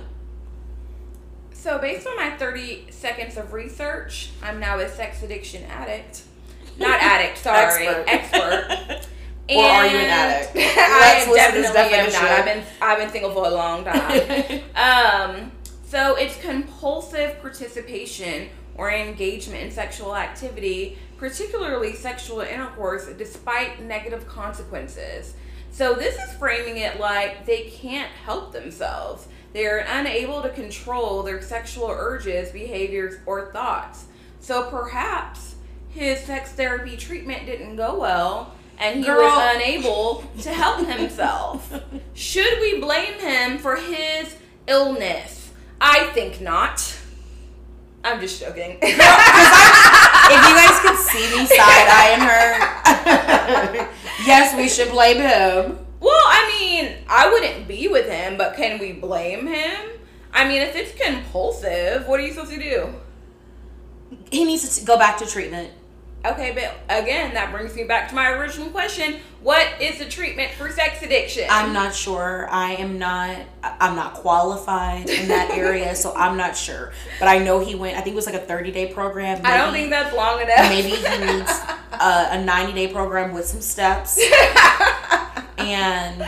[1.53, 6.23] So, based on my 30 seconds of research, I'm now a sex addiction addict.
[6.77, 8.05] Not addict, sorry, Expert.
[8.07, 9.07] expert.
[9.49, 10.53] Or are you an addict?
[10.55, 12.31] I Let's am listen to this definitely am not.
[12.31, 14.61] I've been I've been single for a long time.
[14.75, 15.51] um,
[15.85, 25.33] so it's compulsive participation or engagement in sexual activity, particularly sexual intercourse, despite negative consequences.
[25.73, 29.27] So this is framing it like they can't help themselves.
[29.53, 34.05] They're unable to control their sexual urges, behaviors, or thoughts.
[34.39, 35.55] So perhaps
[35.89, 39.23] his sex therapy treatment didn't go well and he Girl.
[39.23, 41.81] was unable to help himself.
[42.13, 44.35] Should we blame him for his
[44.67, 45.51] illness?
[45.81, 46.99] I think not.
[48.03, 48.77] I'm just joking.
[48.81, 53.89] if you guys could see me side eyeing her,
[54.25, 55.79] yes, we should blame him.
[55.99, 59.89] well, I mean, I wouldn't be with him, but can we blame him?
[60.33, 62.93] I mean, if it's compulsive, what are you supposed to do?
[64.31, 65.71] He needs to go back to treatment.
[66.25, 69.19] Okay, but again, that brings me back to my original question.
[69.41, 71.45] What is the treatment for sex addiction?
[71.49, 72.47] I'm not sure.
[72.49, 73.39] I am not.
[73.61, 76.93] I'm not qualified in that area, so I'm not sure.
[77.19, 77.97] But I know he went.
[77.97, 79.41] I think it was like a 30 day program.
[79.43, 80.69] I don't think that's long enough.
[80.69, 81.51] maybe he needs
[81.91, 84.17] a, a 90 day program with some steps
[85.57, 86.21] and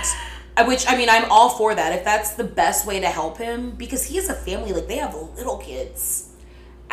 [0.58, 3.38] uh, which i mean i'm all for that if that's the best way to help
[3.38, 6.24] him because he has a family like they have little kids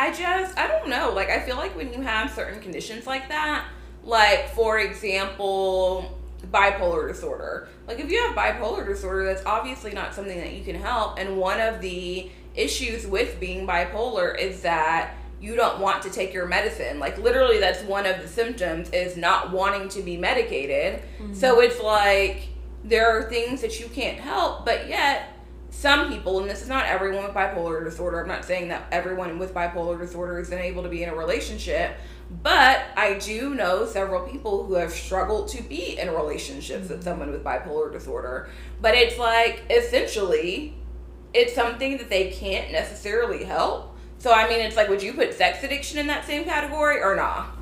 [0.03, 1.13] I just, I don't know.
[1.13, 3.65] Like, I feel like when you have certain conditions like that,
[4.03, 6.19] like, for example,
[6.51, 7.69] bipolar disorder.
[7.87, 11.19] Like, if you have bipolar disorder, that's obviously not something that you can help.
[11.19, 16.33] And one of the issues with being bipolar is that you don't want to take
[16.33, 16.99] your medicine.
[16.99, 21.01] Like, literally, that's one of the symptoms is not wanting to be medicated.
[21.33, 21.63] So mm-hmm.
[21.63, 22.49] it's like,
[22.83, 25.32] there are things that you can't help, but yet
[25.73, 29.39] some people, and this is not everyone with bipolar disorder, I'm not saying that everyone
[29.39, 31.97] with bipolar disorder is unable to be in a relationship,
[32.41, 37.31] but I do know several people who have struggled to be in relationships with someone
[37.31, 38.49] with bipolar disorder.
[38.81, 40.75] But it's like, essentially,
[41.33, 43.97] it's something that they can't necessarily help.
[44.19, 47.15] So, I mean, it's like, would you put sex addiction in that same category or
[47.15, 47.57] not?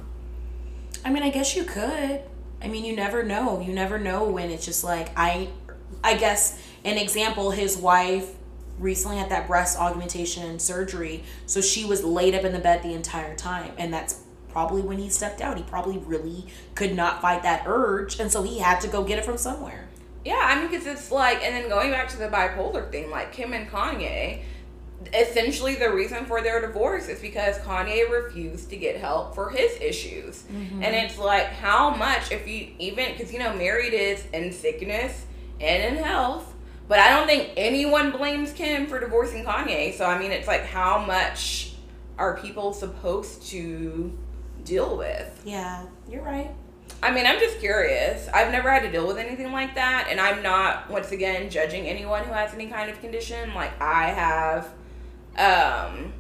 [1.04, 2.22] i mean i guess you could
[2.62, 5.48] i mean you never know you never know when it's just like i
[6.04, 8.36] i guess an example his wife
[8.80, 12.94] recently had that breast augmentation surgery so she was laid up in the bed the
[12.94, 15.58] entire time and that's probably when he stepped out.
[15.58, 19.18] He probably really could not fight that urge and so he had to go get
[19.18, 19.88] it from somewhere.
[20.24, 23.32] Yeah, I mean, because it's like, and then going back to the bipolar thing, like
[23.32, 24.44] Kim and Kanye,
[25.16, 29.76] essentially the reason for their divorce is because Kanye refused to get help for his
[29.82, 30.44] issues.
[30.44, 30.84] Mm-hmm.
[30.84, 35.26] And it's like, how much, if you even, because, you know, married is in sickness
[35.60, 36.51] and in health,
[36.92, 39.98] but I don't think anyone blames Kim for divorcing Kanye.
[39.98, 41.72] So, I mean, it's like, how much
[42.18, 44.20] are people supposed to
[44.66, 45.42] deal with?
[45.46, 46.54] Yeah, you're right.
[47.02, 48.28] I mean, I'm just curious.
[48.34, 51.88] I've never had to deal with anything like that, and I'm not once again judging
[51.88, 53.54] anyone who has any kind of condition.
[53.54, 54.66] Like I have,
[55.38, 56.12] um,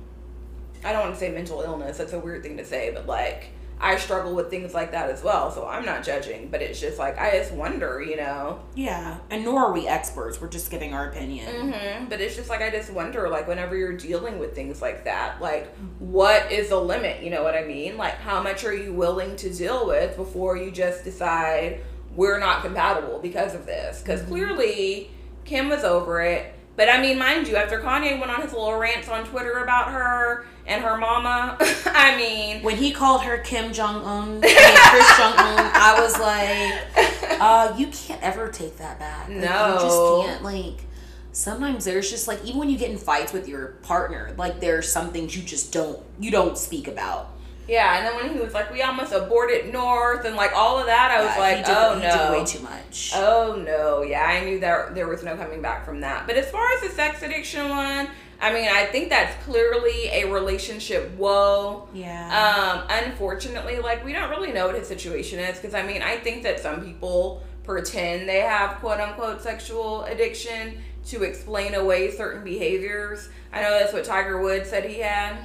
[0.86, 1.97] I don't want to say mental illness.
[1.97, 3.49] That's a weird thing to say, but like
[3.81, 5.51] I struggle with things like that as well.
[5.51, 8.59] So I'm not judging, but it's just like I just wonder, you know.
[8.75, 10.39] Yeah, and nor are we experts.
[10.39, 11.71] We're just giving our opinion.
[11.71, 15.05] hmm But it's just like I just wonder, like whenever you're dealing with things like
[15.05, 17.23] that, like what is the limit?
[17.23, 17.97] You know what I mean?
[17.97, 21.81] Like how much are you willing to deal with before you just decide
[22.15, 24.01] we're not compatible because of this?
[24.01, 25.11] Because clearly
[25.45, 26.53] Kim was over it.
[26.77, 29.91] But I mean, mind you, after Kanye went on his little rants on Twitter about
[29.91, 35.34] her and her mama, I mean, When he called her Kim Jong Un, Kris Jong
[35.38, 39.27] Un, I was like, uh, you can't ever take that back.
[39.27, 39.73] Like, No.
[39.73, 40.43] you just can't.
[40.43, 40.86] Like,
[41.34, 44.91] sometimes there's just like even when you get in fights with your partner, like there's
[44.91, 47.31] some things you just don't you don't speak about.
[47.67, 47.97] Yeah.
[47.97, 51.12] And then when he was like, we almost aborted North and like all of that,
[51.12, 52.00] I was Yeah, like, did, oh
[52.32, 52.39] no.
[52.39, 53.12] way too much.
[53.15, 56.28] Oh no, yeah, I knew there there was no coming back from that.
[56.28, 58.08] But as far as the sex addiction one,
[58.41, 61.88] I mean, I think that's clearly a relationship woe.
[61.93, 62.84] yeah.
[62.88, 66.17] Um, unfortunately, like we don't really know what his situation is because I mean, I
[66.17, 72.43] think that some people pretend they have quote unquote sexual addiction to explain away certain
[72.43, 73.30] behaviors.
[73.54, 75.36] I know that's what Tiger Woods said he had.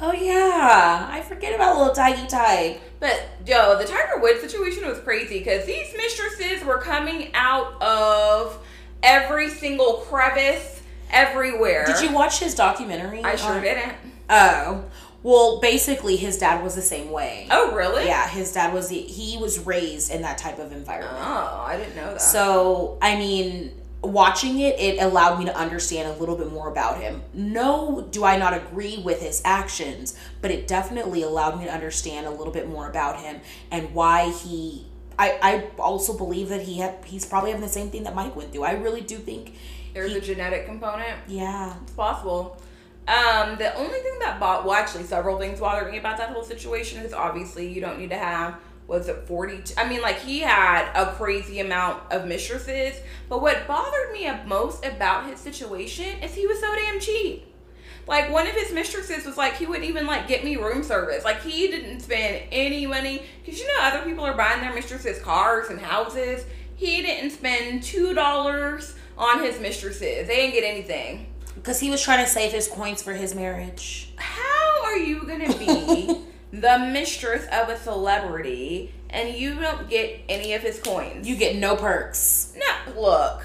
[0.00, 2.80] Oh yeah, I forget about little Tiggy Tig.
[3.00, 8.58] But yo, the Tiger Woods situation was crazy because these mistresses were coming out of
[9.02, 11.84] every single crevice, everywhere.
[11.86, 13.22] Did you watch his documentary?
[13.22, 13.92] I sure on- didn't.
[14.28, 14.84] Oh,
[15.22, 17.46] well, basically, his dad was the same way.
[17.50, 18.06] Oh, really?
[18.06, 21.14] Yeah, his dad was the, he was raised in that type of environment.
[21.18, 22.20] Oh, I didn't know that.
[22.20, 23.70] So, I mean,
[24.08, 27.22] watching it, it allowed me to understand a little bit more about him.
[27.32, 32.26] No, do I not agree with his actions, but it definitely allowed me to understand
[32.26, 33.40] a little bit more about him
[33.70, 34.86] and why he.
[35.18, 38.34] I, I also believe that he had he's probably having the same thing that Mike
[38.34, 38.64] went through.
[38.64, 39.54] I really do think
[39.92, 41.18] There's he- a genetic component.
[41.28, 41.74] yeah.
[41.82, 42.56] It's possible.
[43.06, 46.42] Um, the only thing that bought, well, actually, several things bothered me about that whole
[46.42, 48.54] situation is obviously you don't need to have,
[48.86, 49.74] was it 40?
[49.76, 52.94] I mean, like, he had a crazy amount of mistresses,
[53.28, 57.46] but what bothered me the most about his situation is he was so damn cheap.
[58.06, 61.24] Like, one of his mistresses was like, he wouldn't even, like, get me room service.
[61.24, 65.18] Like, he didn't spend any money, because you know, other people are buying their mistresses
[65.22, 66.44] cars and houses.
[66.76, 70.26] He didn't spend $2 on his mistresses.
[70.26, 71.26] They didn't get anything.
[71.54, 74.12] Because he was trying to save his coins for his marriage.
[74.16, 76.20] How are you gonna be
[76.60, 81.26] the mistress of a celebrity and you don't get any of his coins?
[81.28, 82.56] You get no perks.
[82.56, 83.42] no look.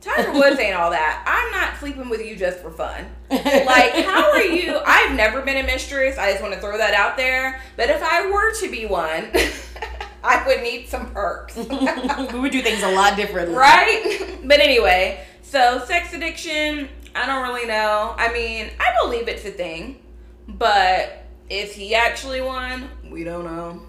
[0.00, 1.22] Tiger Woods ain't all that.
[1.26, 3.04] I'm not sleeping with you just for fun.
[3.30, 4.80] Like, how are you?
[4.86, 6.16] I've never been a mistress.
[6.16, 7.60] I just want to throw that out there.
[7.76, 9.30] But if I were to be one,
[10.24, 11.54] I would need some perks.
[12.32, 13.54] we would do things a lot differently.
[13.54, 14.38] right?
[14.42, 18.14] But anyway, so sex addiction, I don't really know.
[18.16, 20.00] I mean, I believe it's a thing,
[20.48, 23.82] but is he actually won, We don't know.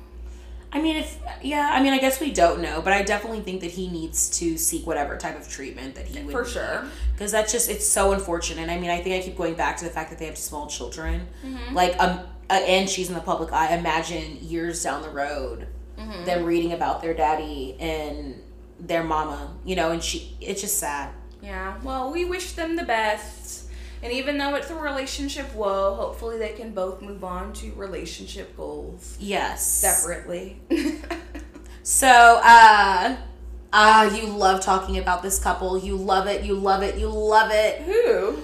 [0.74, 3.60] I mean, if yeah, I mean, I guess we don't know, but I definitely think
[3.62, 6.86] that he needs to seek whatever type of treatment that he would For sure.
[7.14, 8.70] because that's just it's so unfortunate.
[8.70, 10.68] I mean, I think I keep going back to the fact that they have small
[10.68, 11.76] children, Mm-hmm.
[11.76, 12.20] like um,
[12.50, 13.76] uh, and she's in the public eye.
[13.76, 15.68] Imagine years down the road,
[16.00, 16.24] Mm-hmm.
[16.26, 18.42] them reading about their daddy and
[18.80, 20.38] their mama, you know, and she.
[20.40, 21.10] It's just sad.
[21.44, 21.76] Yeah.
[21.84, 23.61] Well, we wish them the best.
[24.04, 28.56] And even though it's a relationship woe, hopefully they can both move on to relationship
[28.58, 29.66] goals Yes.
[29.68, 30.60] separately.
[31.84, 33.18] So, uh,
[33.74, 35.80] ah, you love talking about this couple.
[35.80, 36.44] You love it.
[36.44, 37.00] You love it.
[37.00, 37.82] You love it.
[37.82, 38.38] Who?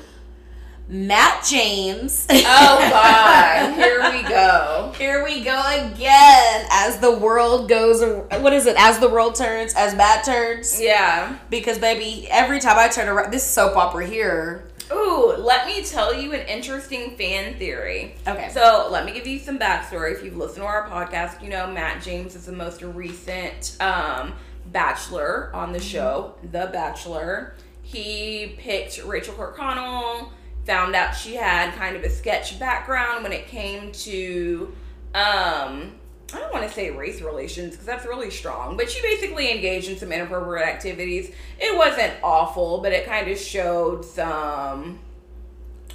[0.90, 2.26] Matt James.
[2.32, 2.34] Oh
[2.90, 3.76] God!
[3.76, 4.92] Here we go.
[4.98, 6.66] Here we go again.
[6.72, 8.02] As the world goes,
[8.42, 8.76] what is it?
[8.80, 10.82] As the world turns, as Matt turns.
[10.82, 11.38] Yeah.
[11.52, 14.68] Because baby, every time I turn around, this soap opera here.
[14.92, 18.16] Ooh, let me tell you an interesting fan theory.
[18.28, 18.50] Okay.
[18.50, 20.14] So let me give you some backstory.
[20.14, 24.34] If you've listened to our podcast, you know Matt James is the most recent um,
[24.72, 27.56] Bachelor on the show, The Bachelor.
[27.82, 30.30] He picked Rachel Kirkconnell.
[30.66, 34.74] Found out she had kind of a sketch background when it came to
[35.14, 35.97] um,
[36.34, 39.90] I don't want to say race relations because that's really strong, but she basically engaged
[39.90, 41.32] in some inappropriate activities.
[41.58, 45.00] It wasn't awful, but it kind of showed some,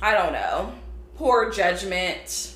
[0.01, 0.73] I don't know,
[1.17, 2.55] poor judgment,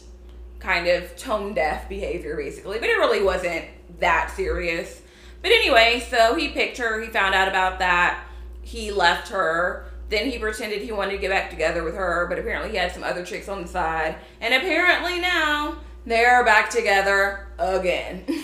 [0.58, 2.78] kind of tone deaf behavior, basically.
[2.78, 3.66] But it really wasn't
[4.00, 5.02] that serious.
[5.42, 8.24] But anyway, so he picked her, he found out about that,
[8.62, 9.84] he left her.
[10.08, 12.92] Then he pretended he wanted to get back together with her, but apparently he had
[12.92, 14.16] some other chicks on the side.
[14.40, 18.24] And apparently now they're back together again.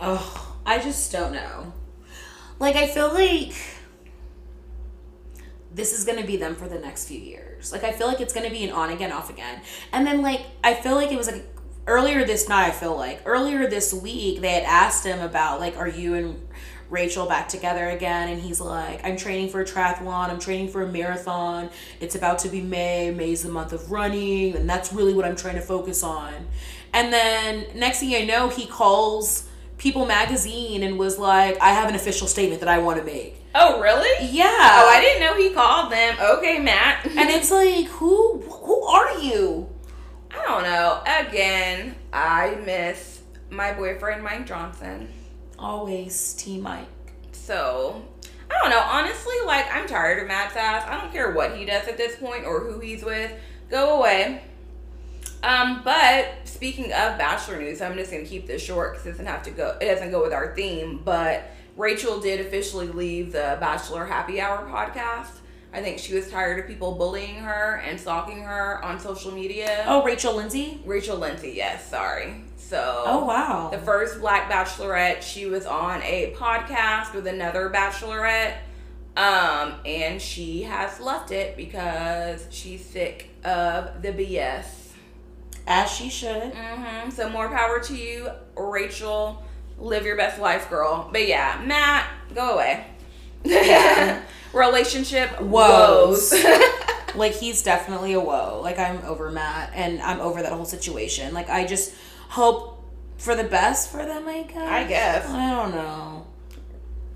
[0.00, 1.72] Oh, I just don't know.
[2.60, 3.52] Like, I feel like
[5.74, 7.72] this is gonna be them for the next few years.
[7.72, 9.60] Like, I feel like it's gonna be an on again, off again.
[9.92, 11.44] And then, like, I feel like it was like
[11.88, 15.76] earlier this night, I feel like earlier this week, they had asked him about, like,
[15.76, 16.48] are you and
[16.90, 18.28] Rachel back together again?
[18.28, 21.70] And he's like, I'm training for a triathlon, I'm training for a marathon.
[22.00, 23.10] It's about to be May.
[23.10, 26.32] May's the month of running, and that's really what I'm trying to focus on.
[26.98, 29.44] And then next thing I know, he calls
[29.76, 33.36] People Magazine and was like, I have an official statement that I want to make.
[33.54, 34.26] oh, really?
[34.32, 34.44] Yeah.
[34.48, 36.16] Oh, I didn't know he called them.
[36.20, 37.06] Okay, Matt.
[37.16, 39.68] And it's like, who who are you?
[40.32, 41.02] I don't know.
[41.06, 45.08] Again, I miss my boyfriend Mike Johnson.
[45.56, 46.88] Always T Mike.
[47.30, 48.02] So
[48.50, 48.80] I don't know.
[48.84, 50.84] Honestly, like I'm tired of Matt's ass.
[50.86, 53.30] I don't care what he does at this point or who he's with.
[53.70, 54.42] Go away.
[55.42, 59.26] Um, but speaking of Bachelor news, I'm just gonna keep this short because it doesn't
[59.26, 59.76] have to go.
[59.80, 61.00] It doesn't go with our theme.
[61.04, 65.30] But Rachel did officially leave the Bachelor Happy Hour podcast.
[65.72, 69.84] I think she was tired of people bullying her and stalking her on social media.
[69.86, 70.80] Oh, Rachel Lindsay.
[70.86, 72.42] Rachel Lindsay, yes, sorry.
[72.56, 73.68] So Oh wow.
[73.70, 78.54] the first black bachelorette, she was on a podcast with another bachelorette.
[79.16, 84.64] Um, and she has left it because she's sick of the BS.
[85.70, 86.54] As she should.
[86.54, 89.42] hmm So more power to you, Rachel.
[89.78, 91.08] Live your best life, girl.
[91.12, 92.86] But yeah, Matt, go away.
[93.44, 94.22] Yeah.
[94.52, 96.32] Relationship Woes.
[96.32, 96.44] woes.
[97.14, 98.60] Like he's definitely a woe.
[98.62, 101.32] Like I'm over Matt and I'm over that whole situation.
[101.32, 101.94] Like I just
[102.28, 102.84] hope
[103.16, 104.28] for the best for them.
[104.28, 104.56] I guess.
[104.56, 105.26] I guess.
[105.28, 106.26] I don't know.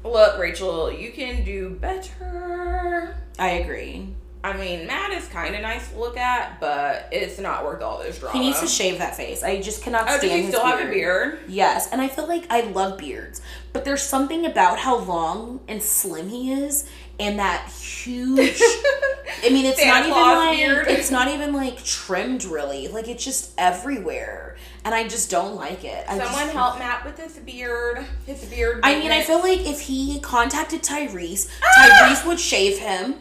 [0.03, 3.17] Look, Rachel, you can do better.
[3.39, 4.15] I agree.
[4.45, 7.99] I mean, Matt is kind of nice to look at, but it's not worth all
[8.03, 8.37] this drama.
[8.37, 9.43] He needs to shave that face.
[9.45, 10.79] I just cannot Oh, stand does he still beard.
[10.81, 11.39] have a beard?
[11.47, 13.41] Yes, and I feel like I love beards,
[13.73, 16.89] but there's something about how long and slim he is,
[17.21, 18.61] and that huge.
[19.45, 20.87] I mean, it's Santa not even like beard.
[20.89, 22.89] it's not even like trimmed really.
[22.89, 26.05] Like it's just everywhere, and I just don't like it.
[26.09, 28.05] I Someone just, help Matt with his beard.
[28.27, 28.81] His beard.
[28.83, 32.09] I mean, I feel like if he contacted Tyrese, Ah!
[32.11, 33.15] Tyrese would shave him,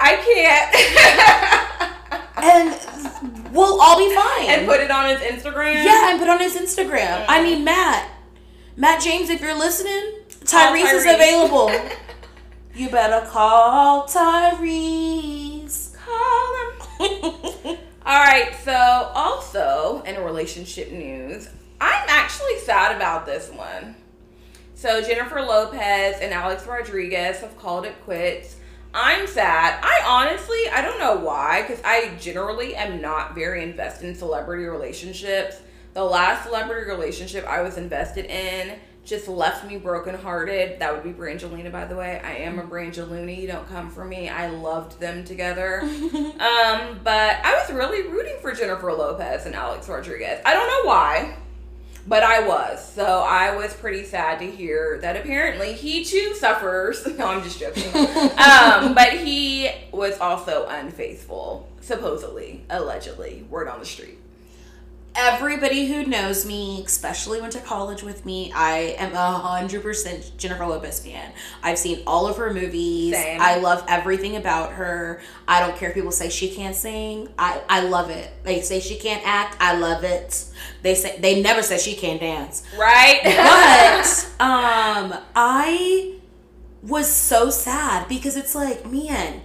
[0.00, 0.74] I can't.
[2.36, 4.48] and we'll all be fine.
[4.48, 5.84] and put it on his Instagram.
[5.84, 7.24] Yeah, and put on his Instagram.
[7.28, 8.10] I mean, Matt,
[8.76, 11.70] Matt James, if you're listening, Tyrese, is available.
[12.74, 15.94] you better call Tyrese.
[15.96, 16.56] Call
[17.00, 17.78] him.
[18.06, 18.54] All right.
[18.64, 21.48] So, also in relationship news,
[21.80, 23.96] I'm actually sad about this one.
[24.74, 28.54] So Jennifer Lopez and Alex Rodriguez have called it quits.
[28.94, 29.78] I'm sad.
[29.82, 34.64] I honestly, I don't know why, because I generally am not very invested in celebrity
[34.64, 35.60] relationships.
[35.94, 40.78] The last celebrity relationship I was invested in just left me brokenhearted.
[40.80, 42.20] That would be Brangelina, by the way.
[42.22, 43.36] I am a Brangelina.
[43.36, 44.28] You don't come for me.
[44.28, 45.80] I loved them together.
[45.82, 50.40] um, but I was really rooting for Jennifer Lopez and Alex Rodriguez.
[50.44, 51.36] I don't know why.
[52.06, 52.92] But I was.
[52.94, 57.06] So I was pretty sad to hear that apparently he too suffers.
[57.18, 57.84] No, I'm just joking.
[57.94, 63.44] um, but he was also unfaithful, supposedly, allegedly.
[63.50, 64.18] Word on the street.
[65.20, 70.30] Everybody who knows me, especially went to college with me, I am a hundred percent
[70.38, 71.32] Jennifer Lopez fan.
[71.60, 73.14] I've seen all of her movies.
[73.14, 73.40] Same.
[73.40, 75.20] I love everything about her.
[75.48, 77.30] I don't care if people say she can't sing.
[77.36, 78.30] I, I love it.
[78.44, 79.56] They say she can't act.
[79.58, 80.44] I love it.
[80.82, 82.62] They say they never say she can't dance.
[82.78, 83.18] Right?
[83.24, 86.14] But um I
[86.80, 89.42] was so sad because it's like, man,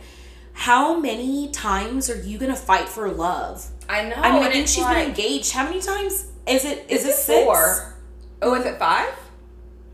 [0.54, 3.66] how many times are you gonna fight for love?
[3.90, 4.16] I know.
[4.16, 5.52] I mean, I think she's like, been engaged.
[5.52, 6.86] How many times is it?
[6.90, 7.44] Is, Is it it six?
[7.44, 7.96] four?
[8.42, 9.14] Oh, is it five?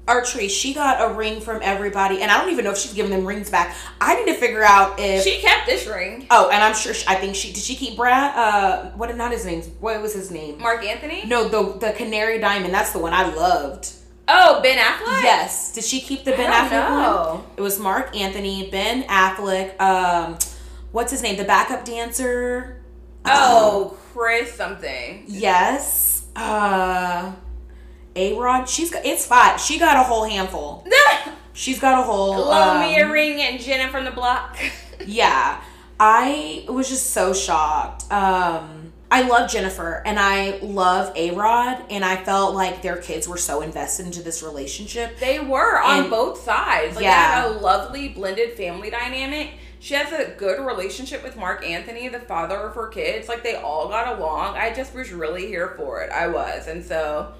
[0.08, 0.48] Archery.
[0.48, 3.26] She got a ring from everybody, and I don't even know if she's giving them
[3.28, 3.76] rings back.
[4.02, 5.24] I need to figure out if.
[5.24, 6.26] She kept this ring.
[6.32, 6.96] oh, and I'm sure.
[6.96, 7.62] She, I think she did.
[7.62, 8.36] She keep Brad.
[8.36, 9.16] Uh, what?
[9.16, 9.62] Not his name.
[9.80, 10.58] What was his name?
[10.60, 11.26] Marc Anthony?
[11.28, 12.74] No, the the Canary Diamond.
[12.74, 13.92] That's the one I loved.
[14.32, 15.24] Oh, Ben Affleck?
[15.24, 15.74] Yes.
[15.74, 17.36] Did she keep the Ben Affleck know.
[17.36, 17.44] one?
[17.58, 19.80] It was Marc Anthony, Ben Affleck.
[19.82, 20.38] Um,
[20.92, 21.36] what's his name?
[21.36, 22.80] The backup dancer.
[23.26, 25.24] Oh, Chris something.
[25.28, 26.28] Yes.
[26.36, 27.34] Uh
[28.16, 28.68] A Rod.
[28.70, 29.60] She's got it's five.
[29.60, 30.86] She got a whole handful.
[31.54, 34.58] She's got a whole Blow me a um, ring and Jenna from the block.
[35.06, 35.62] Yeah.
[36.00, 38.12] I was just so shocked.
[38.12, 38.79] Um
[39.12, 43.38] I love Jennifer and I love A Rod and I felt like their kids were
[43.38, 45.18] so invested into this relationship.
[45.20, 46.96] They were on And- both sides.
[46.96, 47.42] Like Yeah.
[47.42, 49.50] they had a lovely blended family dynamic.
[49.80, 53.28] She has a good relationship with Marc Anthony, the father of her kids.
[53.28, 54.56] Like they all got along.
[54.58, 56.12] I just was really here for it.
[56.12, 56.68] I was.
[56.68, 57.32] And so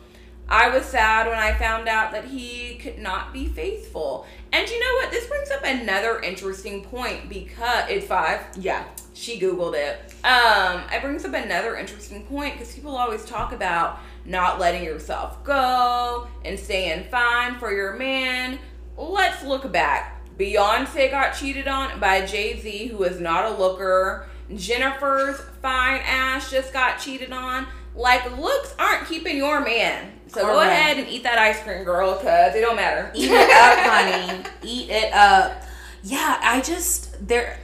[0.50, 4.26] I was sad when I found out that he could not be faithful.
[4.52, 5.12] And you know what?
[5.12, 8.42] This brings up another interesting point because it's five.
[8.58, 8.84] Yeah.
[9.14, 10.00] She Googled it.
[10.26, 15.44] Um, it brings up another interesting point because people always talk about not letting yourself
[15.44, 18.58] go and staying fine for your man.
[18.98, 20.26] Let's look back.
[20.38, 24.28] Beyonce got cheated on by Jay Z, who is not a looker.
[24.56, 27.68] Jennifer's fine ass just got cheated on.
[28.00, 30.14] Like, looks aren't keeping your man.
[30.28, 33.12] So go ahead and eat that ice cream, girl, because it don't matter.
[33.16, 34.44] Eat it up, honey.
[34.64, 35.64] Eat it up.
[36.04, 37.60] Yeah, I just there.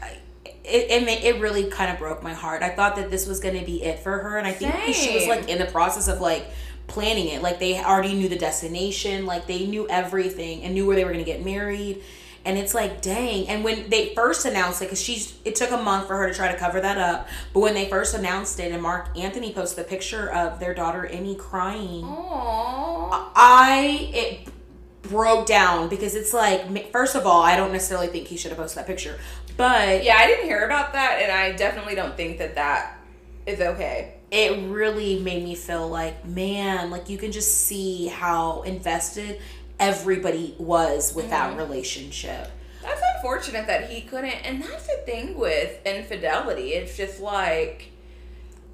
[0.63, 2.63] It it, it really kind of broke my heart.
[2.63, 4.93] I thought that this was going to be it for her, and I think that
[4.93, 6.47] she was like in the process of like
[6.87, 7.41] planning it.
[7.41, 11.13] Like they already knew the destination, like they knew everything and knew where they were
[11.13, 12.01] going to get married.
[12.45, 13.47] And it's like, dang.
[13.49, 16.33] And when they first announced it, because she's, it took a month for her to
[16.33, 17.27] try to cover that up.
[17.53, 21.07] But when they first announced it, and Marc Anthony posted a picture of their daughter
[21.07, 22.03] Emme crying.
[22.03, 23.29] Aww.
[23.35, 24.47] I it
[25.03, 28.57] broke down because it's like first of all I don't necessarily think he should have
[28.57, 29.19] posted that picture,
[29.55, 32.97] But Yeah, I didn't hear about that, and I definitely don't think that that
[33.45, 34.15] is okay.
[34.31, 39.39] it really made me feel like, man, like you can just see how invested
[39.79, 42.51] everybody was with that relationship.
[42.81, 46.73] That's unfortunate that he couldn't, and that's the thing with infidelity.
[46.73, 47.91] It's just like,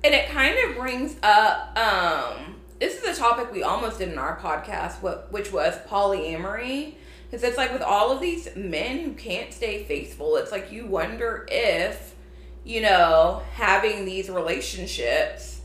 [0.03, 1.77] and it kind of brings up.
[1.77, 6.95] um This is a topic we almost did in our podcast, what which was polyamory,
[7.29, 10.87] because it's like with all of these men who can't stay faithful, it's like you
[10.87, 12.15] wonder if,
[12.65, 15.60] you know, having these relationships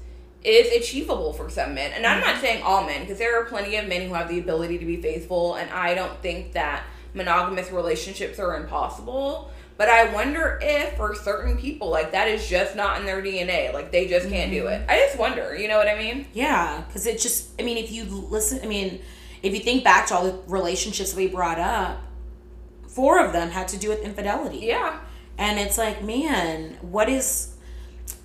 [0.47, 1.92] is achievable for some men.
[1.92, 2.26] And I'm mm.
[2.26, 4.84] not saying all men, because there are plenty of men who have the ability to
[4.84, 6.84] be faithful, and I don't think that
[7.14, 9.51] monogamous relationships are impossible.
[9.76, 13.74] But I wonder if for certain people, like that is just not in their DNA.
[13.74, 14.80] Like they just can't do it.
[14.80, 14.90] Mm-hmm.
[14.90, 16.26] I just wonder, you know what I mean?
[16.32, 19.01] Yeah, because it just, I mean, if you listen, I mean,
[19.42, 22.01] if you think back to all the relationships we brought up,
[22.88, 24.61] four of them had to do with infidelity.
[24.61, 24.99] Yeah.
[25.36, 27.55] And it's like, man, what is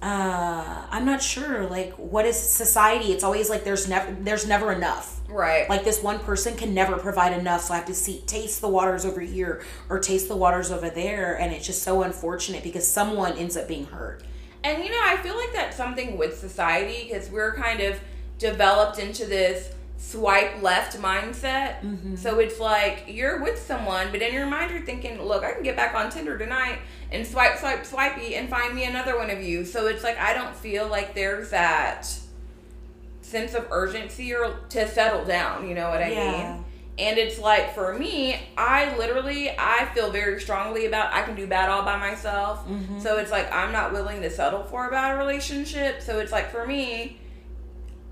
[0.02, 3.12] uh I'm not sure like what is society?
[3.12, 5.20] It's always like there's never there's never enough.
[5.30, 5.70] Right.
[5.70, 8.68] Like this one person can never provide enough, so I have to see taste the
[8.68, 12.88] waters over here or taste the waters over there and it's just so unfortunate because
[12.88, 14.24] someone ends up being hurt.
[14.64, 18.00] And you know, I feel like that's something with society because we're kind of
[18.40, 21.76] developed into this swipe left mindset.
[22.18, 25.62] So it's like you're with someone, but in your mind you're thinking, look, I can
[25.64, 26.80] get back on Tinder tonight
[27.12, 29.66] and swipe, swipe, swipey and find me another one of you.
[29.66, 32.08] So it's like I don't feel like there's that
[33.22, 36.32] sense of urgency or to settle down, you know what I Yeah.
[36.56, 36.66] mean?
[37.00, 41.48] And it's like for me, I literally I feel very strongly about I can do
[41.48, 42.68] bad all by myself.
[42.68, 43.00] Mm-hmm.
[43.00, 46.02] So it's like I'm not willing to settle for a bad relationship.
[46.02, 47.20] So it's like for me,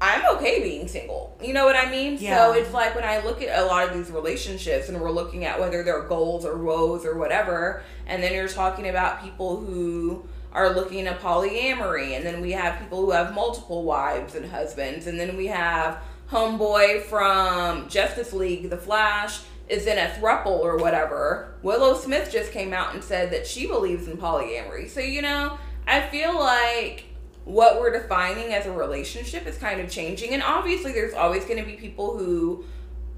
[0.01, 1.37] I'm okay being single.
[1.41, 2.17] You know what I mean?
[2.19, 2.37] Yeah.
[2.37, 5.45] So it's like when I look at a lot of these relationships and we're looking
[5.45, 10.25] at whether they're goals or woes or whatever, and then you're talking about people who
[10.51, 15.05] are looking at polyamory, and then we have people who have multiple wives and husbands,
[15.05, 20.77] and then we have homeboy from Justice League, The Flash, is in a thruple or
[20.77, 21.53] whatever.
[21.61, 24.89] Willow Smith just came out and said that she believes in polyamory.
[24.89, 27.05] So, you know, I feel like
[27.45, 30.33] what we're defining as a relationship is kind of changing.
[30.33, 32.63] And obviously, there's always going to be people who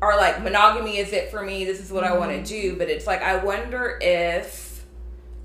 [0.01, 1.65] are like, monogamy is it for me.
[1.65, 2.69] This is what I want to mm-hmm.
[2.69, 2.75] do.
[2.77, 4.85] But it's like, I wonder if,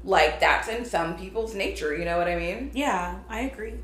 [0.04, 1.96] like, that's in some people's nature.
[1.96, 2.70] You know what I mean?
[2.74, 3.74] Yeah, I agree.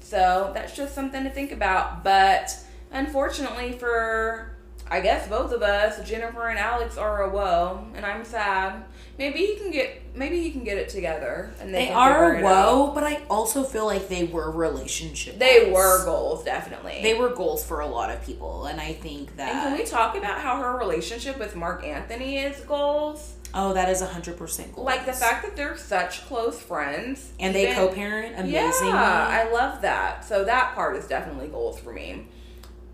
[0.00, 2.04] So that's just something to think about.
[2.04, 2.54] But
[2.90, 4.56] unfortunately, for
[4.90, 8.84] I guess both of us, Jennifer and Alex are a woe, and I'm sad.
[9.18, 12.46] Maybe he can get maybe he can get it together, and they, They are a
[12.46, 12.94] out.
[12.94, 15.38] but I also feel like they were relationship.
[15.38, 15.74] They goals.
[15.74, 17.00] were goals, definitely.
[17.02, 19.50] They were goals for a lot of people, and I think that.
[19.50, 23.34] and can we talk about how her relationship with Marc Anthony is goals?
[23.54, 24.86] oh, that is hundred percent goals.
[24.86, 28.92] Like the fact that they're such close friends, and they co-parent amazingly.
[28.92, 30.24] Yeah, I love that.
[30.24, 32.26] So that part is definitely goals for me.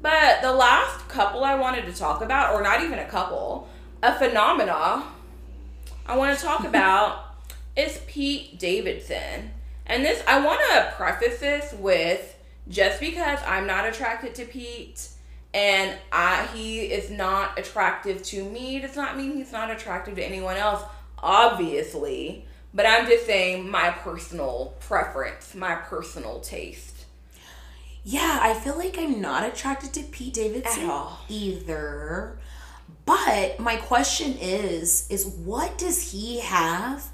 [0.01, 3.69] But the last couple I wanted to talk about, or not even a couple,
[4.03, 5.05] a phenomena
[6.09, 7.37] I want to talk about
[7.77, 9.53] is Pete Davidson.
[9.87, 12.37] And this, I want to preface this with
[12.69, 15.09] just because I'm not attracted to Pete
[15.55, 20.23] and I, he is not attractive to me does not mean he's not attractive to
[20.23, 20.83] anyone else,
[21.23, 22.45] obviously.
[22.75, 27.07] But I'm just saying my personal preference, my personal taste.
[28.05, 31.21] Yeah, I feel like I'm not attracted to Pete Davidson At all.
[31.29, 32.39] either.
[33.09, 37.11] But my question is is what does he have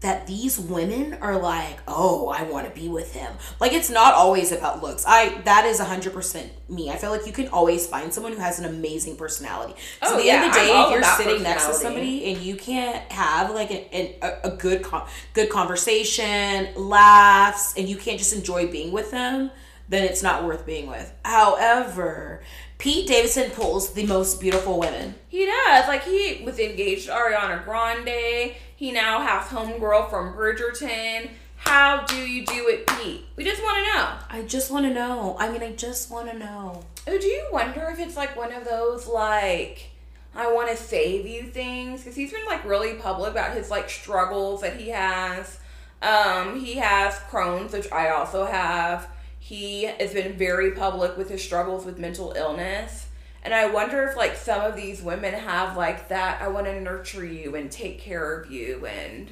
[0.00, 4.12] that these women are like, "Oh, I want to be with him." Like it's not
[4.12, 5.02] always about looks.
[5.06, 6.90] I that is 100% me.
[6.90, 9.72] I feel like you can always find someone who has an amazing personality.
[10.02, 12.42] Oh, So at the end of the day, if you're sitting next to somebody and
[12.42, 14.84] you can't have like a, a, a good
[15.32, 19.50] good conversation, laughs, and you can't just enjoy being with them,
[19.88, 21.12] then it's not worth being with.
[21.24, 22.42] However,
[22.84, 25.14] Pete Davidson pulls the most beautiful women.
[25.28, 25.88] He does.
[25.88, 28.54] Like he was engaged to Ariana Grande.
[28.76, 31.30] He now has homegirl from Bridgerton.
[31.56, 33.24] How do you do it, Pete?
[33.36, 34.08] We just want to know.
[34.28, 35.34] I just want to know.
[35.40, 36.82] I mean, I just want to know.
[37.06, 39.88] Oh, do you wonder if it's like one of those like
[40.34, 42.02] I want to save you things?
[42.02, 45.58] Because he's been like really public about his like struggles that he has.
[46.02, 49.08] Um, he has Crohn's, which I also have.
[49.44, 53.08] He has been very public with his struggles with mental illness.
[53.42, 56.80] And I wonder if like some of these women have like that I want to
[56.80, 59.28] nurture you and take care of you and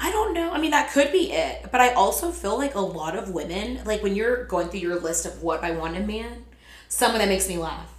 [0.00, 0.50] I don't know.
[0.50, 1.68] I mean, that could be it.
[1.70, 4.98] But I also feel like a lot of women, like when you're going through your
[4.98, 6.44] list of what I want in a man,
[6.88, 7.94] some of that makes me laugh.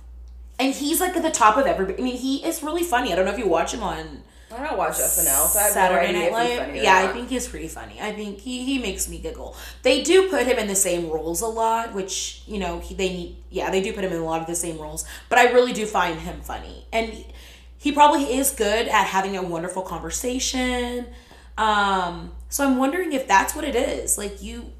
[0.59, 1.97] And he's like at the top of everybody.
[1.97, 3.13] I mean, he is really funny.
[3.13, 4.23] I don't know if you watch him on
[4.53, 6.67] I don't watch SNL, so I have Saturday no Night idea he's Live.
[6.67, 7.99] funny Yeah, I think he's pretty funny.
[8.01, 9.55] I think he, he makes me giggle.
[9.83, 13.09] They do put him in the same roles a lot, which you know he, they
[13.09, 13.37] need.
[13.49, 15.73] Yeah, they do put him in a lot of the same roles, but I really
[15.73, 17.25] do find him funny, and
[17.77, 21.07] he probably is good at having a wonderful conversation.
[21.57, 24.17] Um, so I'm wondering if that's what it is.
[24.17, 24.71] Like you,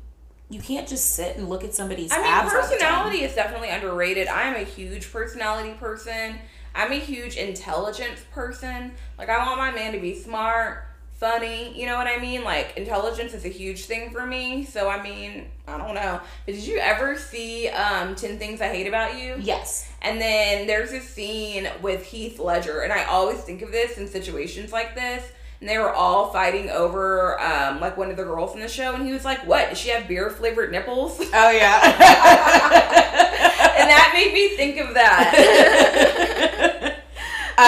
[0.49, 2.53] you can't just sit and look at somebody's I mean, abs.
[2.53, 2.79] all the time.
[2.79, 4.27] personality is definitely underrated.
[4.27, 6.37] I'm a huge personality person.
[6.73, 8.91] I'm a huge intelligence person.
[9.17, 10.85] Like, I want my man to be smart,
[11.21, 11.77] funny.
[11.79, 12.43] You know what I mean?
[12.43, 14.65] Like, intelligence is a huge thing for me.
[14.65, 16.19] So, I mean, I don't know.
[16.45, 19.35] But did you ever see um, 10 Things I Hate About You?
[19.39, 19.91] Yes.
[20.01, 24.07] And then there's this scene with Heath Ledger, and I always think of this in
[24.07, 25.23] situations like this.
[25.59, 28.95] And they were all fighting over um, like one of the girls in the show,
[28.95, 29.69] and he was like, "What?
[29.69, 33.27] Does she have beer flavored nipples?" Oh yeah.
[33.81, 36.07] And that made me think of that.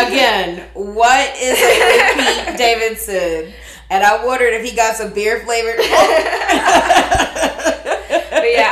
[0.02, 3.54] Again, what is a Pete Davidson?
[3.89, 5.78] And I wondered if he got some beer flavored.
[5.78, 5.94] but yeah,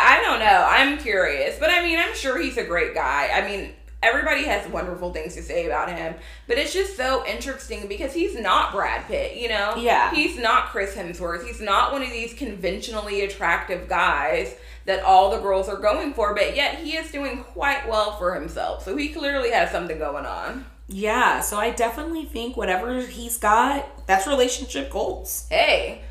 [0.04, 0.66] I don't know.
[0.68, 3.30] I'm curious, but I mean, I'm sure he's a great guy.
[3.34, 6.16] I mean, everybody has wonderful things to say about him,
[6.48, 9.76] but it's just so interesting because he's not Brad Pitt, you know?
[9.78, 10.14] Yeah.
[10.14, 11.46] He's not Chris Hemsworth.
[11.46, 14.56] He's not one of these conventionally attractive guys
[14.86, 18.34] that all the girls are going for, but yet he is doing quite well for
[18.34, 18.84] himself.
[18.84, 20.66] So he clearly has something going on.
[20.92, 25.48] Yeah, so I definitely think whatever he's got, that's relationship goals.
[25.50, 26.02] Hey,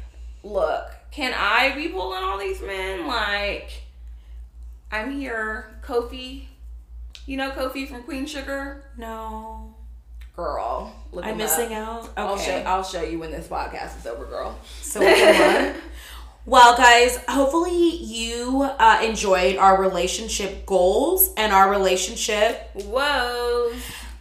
[0.42, 3.06] look, can I be pulling all these men?
[3.06, 3.70] Like,
[4.90, 6.44] I'm here, Kofi.
[7.26, 8.84] You know Kofi from Queen Sugar?
[8.96, 9.74] No.
[10.34, 12.04] Girl, look I'm missing up.
[12.04, 12.10] out.
[12.16, 12.64] I'll show, Okay.
[12.64, 14.58] I'll show you when this podcast is over, girl.
[14.80, 15.76] So what?
[16.46, 23.72] Well, guys, hopefully you uh, enjoyed our relationship goals and our relationship Whoa.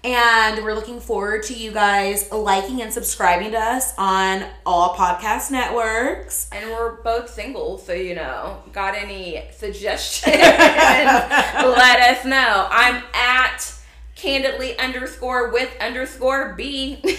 [0.04, 5.52] And we're looking forward to you guys liking and subscribing to us on all podcast
[5.52, 6.48] networks.
[6.52, 10.36] And we're both single, so you know, got any suggestions?
[10.38, 12.68] let us know.
[12.70, 13.74] I'm at
[14.16, 17.02] candidly underscore with underscore B.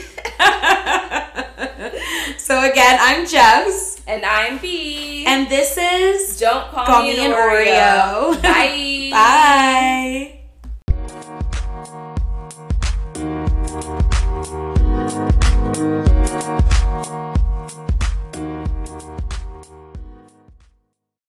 [2.50, 5.24] So again, I'm Jess, and I'm B.
[5.24, 8.34] and this is don't call, Call me, an Oreo.
[8.34, 8.42] Oreo.
[8.42, 9.10] Bye.
[9.12, 10.39] Bye.